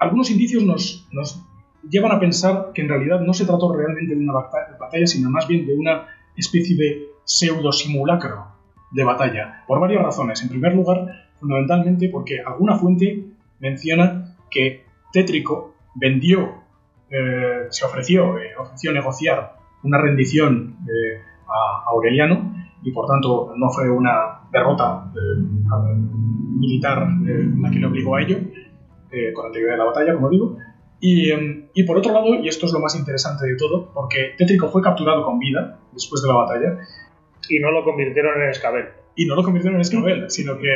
algunos 0.00 0.30
indicios 0.30 0.64
nos, 0.64 1.46
llevan 1.88 2.12
a 2.12 2.18
pensar 2.18 2.72
que 2.74 2.82
en 2.82 2.88
realidad 2.88 3.20
no 3.20 3.32
se 3.32 3.46
trató 3.46 3.72
realmente 3.72 4.14
de 4.14 4.22
una 4.22 4.32
batalla, 4.32 5.06
sino 5.06 5.30
más 5.30 5.46
bien 5.46 5.66
de 5.66 5.74
una 5.74 6.06
especie 6.36 6.76
de 6.76 7.08
pseudo 7.24 7.70
simulacro 7.70 8.46
de 8.90 9.04
batalla, 9.04 9.62
por 9.66 9.78
varias 9.78 10.02
razones. 10.02 10.42
En 10.42 10.48
primer 10.48 10.74
lugar, 10.74 11.06
fundamentalmente 11.38 12.08
porque 12.08 12.40
alguna 12.44 12.76
fuente 12.76 13.26
menciona 13.60 14.36
que 14.50 14.84
Tétrico 15.12 15.74
vendió, 15.94 16.48
eh, 17.10 17.66
se 17.68 17.84
ofreció, 17.84 18.38
eh, 18.38 18.52
ofreció 18.58 18.92
negociar 18.92 19.56
una 19.82 19.98
rendición 19.98 20.76
eh, 20.86 21.20
a 21.46 21.90
Aureliano 21.90 22.54
y 22.82 22.92
por 22.92 23.06
tanto 23.06 23.54
no 23.56 23.70
fue 23.70 23.90
una 23.90 24.40
derrota 24.50 25.12
militar 26.58 27.06
la 27.10 27.70
que 27.70 27.78
le 27.78 27.86
obligó 27.86 28.16
a 28.16 28.22
ello, 28.22 28.38
eh, 29.12 29.32
con 29.32 29.46
anterioridad 29.46 29.74
de 29.74 29.78
la 29.78 29.84
batalla, 29.84 30.14
como 30.14 30.30
digo. 30.30 30.56
Y, 31.00 31.30
em, 31.30 31.68
y, 31.74 31.84
por 31.84 31.96
otro 31.96 32.12
lado, 32.12 32.34
y 32.34 32.48
esto 32.48 32.66
es 32.66 32.72
lo 32.72 32.80
más 32.80 32.94
interesante 32.94 33.46
de 33.46 33.56
todo, 33.56 33.90
porque 33.92 34.34
Tétrico 34.36 34.68
fue 34.68 34.82
capturado 34.82 35.24
con 35.24 35.38
vida 35.38 35.78
después 35.92 36.22
de 36.22 36.28
la 36.28 36.34
batalla. 36.34 36.78
Y 37.48 37.58
no 37.58 37.70
lo 37.70 37.84
convirtieron 37.84 38.40
en 38.42 38.50
escabel. 38.50 38.86
Y 39.16 39.26
no 39.26 39.34
lo 39.34 39.42
convirtieron 39.42 39.76
en 39.76 39.80
escabel, 39.80 40.30
sino 40.30 40.58
que, 40.58 40.68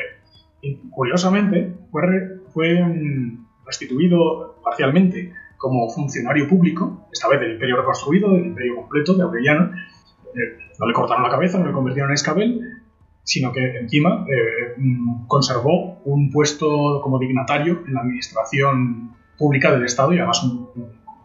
curiosamente, 0.90 1.74
fue, 1.90 2.02
fue 2.52 2.78
em, 2.78 3.44
restituido 3.66 4.56
parcialmente 4.64 5.32
como 5.56 5.88
funcionario 5.88 6.48
público, 6.48 7.08
esta 7.12 7.28
vez 7.28 7.40
del 7.40 7.52
Imperio 7.52 7.76
reconstruido, 7.76 8.32
del 8.32 8.46
Imperio 8.46 8.76
completo 8.76 9.14
de 9.14 9.22
Aureliano. 9.22 9.70
Eh, 10.34 10.58
no 10.78 10.86
le 10.86 10.92
cortaron 10.92 11.22
la 11.22 11.30
cabeza, 11.30 11.58
no 11.58 11.66
le 11.66 11.72
convirtieron 11.72 12.10
en 12.10 12.14
escabel, 12.14 12.60
sino 13.24 13.52
que 13.52 13.78
encima 13.78 14.24
eh, 14.28 14.74
mm, 14.76 15.26
conservó 15.26 16.00
un 16.04 16.30
puesto 16.30 17.00
como 17.02 17.18
dignatario 17.18 17.82
en 17.86 17.94
la 17.94 18.00
administración 18.00 19.16
pública 19.36 19.72
del 19.72 19.84
Estado 19.84 20.12
y 20.12 20.18
además 20.18 20.40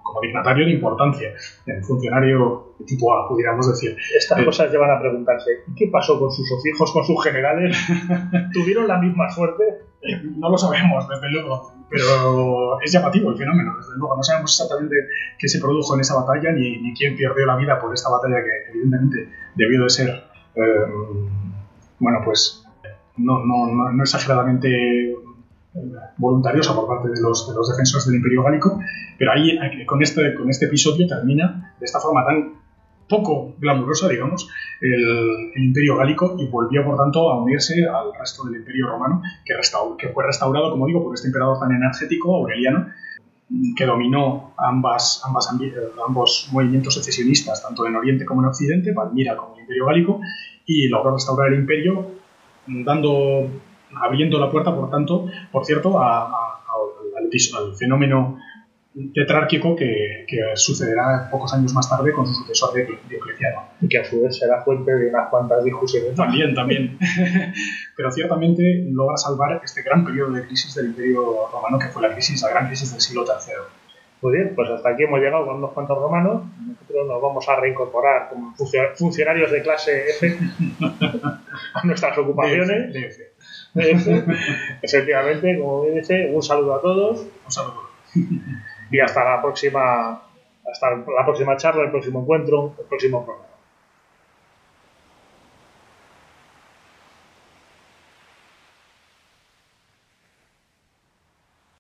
como 0.09 0.21
dignatario 0.21 0.65
de 0.65 0.71
importancia, 0.71 1.29
un 1.67 1.83
funcionario 1.83 2.73
tipo 2.85 3.13
A, 3.13 3.27
pudiéramos 3.27 3.69
decir. 3.69 3.95
Estas 4.17 4.39
eh, 4.39 4.45
cosas 4.45 4.71
llevan 4.71 4.89
a 4.89 4.99
preguntarse, 4.99 5.51
¿y 5.67 5.75
qué 5.75 5.87
pasó 5.91 6.19
con 6.19 6.31
sus 6.31 6.47
hijos, 6.65 6.91
con 6.91 7.05
sus 7.05 7.23
generales? 7.23 7.77
¿Tuvieron 8.53 8.87
la 8.87 8.97
misma 8.97 9.29
suerte? 9.29 9.63
No 10.37 10.49
lo 10.49 10.57
sabemos, 10.57 11.07
desde 11.07 11.29
luego, 11.29 11.73
pero 11.89 12.79
es 12.81 12.91
llamativo 12.91 13.31
el 13.31 13.37
fenómeno, 13.37 13.75
desde 13.77 13.97
luego. 13.97 14.15
No 14.15 14.23
sabemos 14.23 14.51
exactamente 14.51 14.95
qué 15.37 15.47
se 15.47 15.59
produjo 15.59 15.93
en 15.95 16.01
esa 16.01 16.15
batalla 16.15 16.51
ni, 16.53 16.77
ni 16.81 16.93
quién 16.93 17.15
perdió 17.15 17.45
la 17.45 17.57
vida 17.57 17.79
por 17.79 17.93
esta 17.93 18.09
batalla 18.09 18.37
que 18.43 18.71
evidentemente 18.71 19.29
debió 19.55 19.83
de 19.83 19.89
ser, 19.89 20.09
eh, 20.55 20.85
bueno, 21.99 22.19
pues 22.23 22.65
no, 23.17 23.45
no, 23.45 23.91
no, 23.91 24.03
exageradamente 24.03 25.15
voluntariosa 26.17 26.73
por 26.75 26.87
parte 26.87 27.09
de 27.09 27.21
los, 27.21 27.47
de 27.47 27.55
los 27.55 27.69
defensores 27.69 28.05
del 28.07 28.15
Imperio 28.15 28.43
Gálico, 28.43 28.79
pero 29.17 29.31
ahí 29.31 29.57
con 29.85 30.01
este, 30.01 30.33
con 30.33 30.49
este 30.49 30.65
episodio 30.65 31.07
termina 31.07 31.75
de 31.79 31.85
esta 31.85 31.99
forma 31.99 32.25
tan 32.25 32.59
poco 33.09 33.55
glamurosa, 33.57 34.07
digamos, 34.07 34.47
el, 34.79 35.51
Imperio 35.55 35.97
Gálico 35.97 36.35
y 36.39 36.47
volvió, 36.47 36.85
por 36.85 36.97
tanto, 36.97 37.29
a 37.29 37.41
unirse 37.41 37.85
al 37.85 38.13
resto 38.17 38.45
del 38.45 38.61
Imperio 38.61 38.87
Romano, 38.87 39.21
que, 39.43 39.53
que 39.97 40.09
fue 40.13 40.25
restaurado, 40.25 40.71
como 40.71 40.85
digo, 40.85 41.03
por 41.03 41.15
este 41.15 41.27
emperador 41.27 41.59
tan 41.59 41.71
energético, 41.71 42.35
Aureliano, 42.35 42.87
que 43.75 43.85
dominó 43.85 44.53
ambas, 44.57 45.23
ambas, 45.25 45.49
ambos 46.05 46.49
movimientos 46.51 46.93
secesionistas, 46.93 47.63
tanto 47.63 47.87
en 47.87 47.95
Oriente 47.95 48.25
como 48.25 48.41
en 48.41 48.47
Occidente, 48.47 48.93
Palmira 48.93 49.35
como 49.35 49.55
el 49.55 49.61
Imperio 49.61 49.85
Gálico, 49.85 50.21
y 50.65 50.87
logró 50.87 51.13
restaurar 51.13 51.51
el 51.51 51.59
imperio, 51.59 52.11
dando, 52.67 53.49
abriendo 53.95 54.39
la 54.39 54.51
puerta, 54.51 54.75
por 54.75 54.89
tanto, 54.91 55.25
por 55.51 55.65
cierto, 55.65 55.99
al, 55.99 56.31
al 57.17 57.75
fenómeno 57.75 58.37
tetrárquico 59.13 59.75
que, 59.75 60.25
que, 60.27 60.37
sucederá 60.55 61.29
pocos 61.29 61.53
años 61.53 61.73
más 61.73 61.87
tarde 61.89 62.11
con 62.11 62.27
su 62.27 62.33
sucesor 62.33 62.73
Diocleciano. 62.73 63.69
Y 63.81 63.87
que 63.87 63.99
a 63.99 64.03
su 64.03 64.21
vez 64.21 64.37
será 64.37 64.63
fuente 64.63 64.91
de 64.91 65.09
unas 65.09 65.29
cuantas 65.29 65.63
discusiones. 65.63 66.15
También, 66.15 66.55
también. 66.55 66.97
Pero 67.95 68.11
ciertamente 68.11 68.85
logra 68.91 69.17
salvar 69.17 69.61
este 69.63 69.83
gran 69.83 70.03
periodo 70.05 70.31
de 70.31 70.45
crisis 70.45 70.73
del 70.75 70.87
Imperio 70.87 71.47
Romano 71.51 71.77
que 71.77 71.87
fue 71.87 72.01
la 72.01 72.13
crisis, 72.13 72.41
la 72.41 72.49
gran 72.49 72.67
crisis 72.67 72.91
del 72.91 73.01
siglo 73.01 73.23
III. 73.23 73.53
Muy 74.21 74.33
bien, 74.33 74.53
pues 74.53 74.69
hasta 74.69 74.89
aquí 74.89 75.03
hemos 75.03 75.21
llegado 75.21 75.45
con 75.45 75.57
unos 75.57 75.71
cuantos 75.71 75.97
romanos. 75.97 76.43
Nosotros 76.59 77.07
nos 77.07 77.21
vamos 77.21 77.47
a 77.47 77.55
reincorporar 77.55 78.29
como 78.29 78.53
funcionarios 78.95 79.49
de 79.51 79.61
clase 79.61 80.09
F 80.09 80.37
a 81.73 81.85
nuestras 81.85 82.17
ocupaciones. 82.17 83.17
Efectivamente, 84.81 85.57
como 85.59 85.83
bien 85.83 85.95
dice, 85.95 86.31
un 86.33 86.43
saludo 86.43 86.75
a 86.75 86.81
todos. 86.81 87.27
Un 87.45 87.51
saludo 87.51 87.89
y 88.91 88.99
hasta 88.99 89.23
la 89.23 89.41
próxima 89.41 90.23
hasta 90.71 90.89
la 90.91 91.25
próxima 91.25 91.57
charla, 91.57 91.83
el 91.83 91.91
próximo 91.91 92.21
encuentro, 92.21 92.75
el 92.79 92.85
próximo 92.85 93.25
programa. 93.25 93.48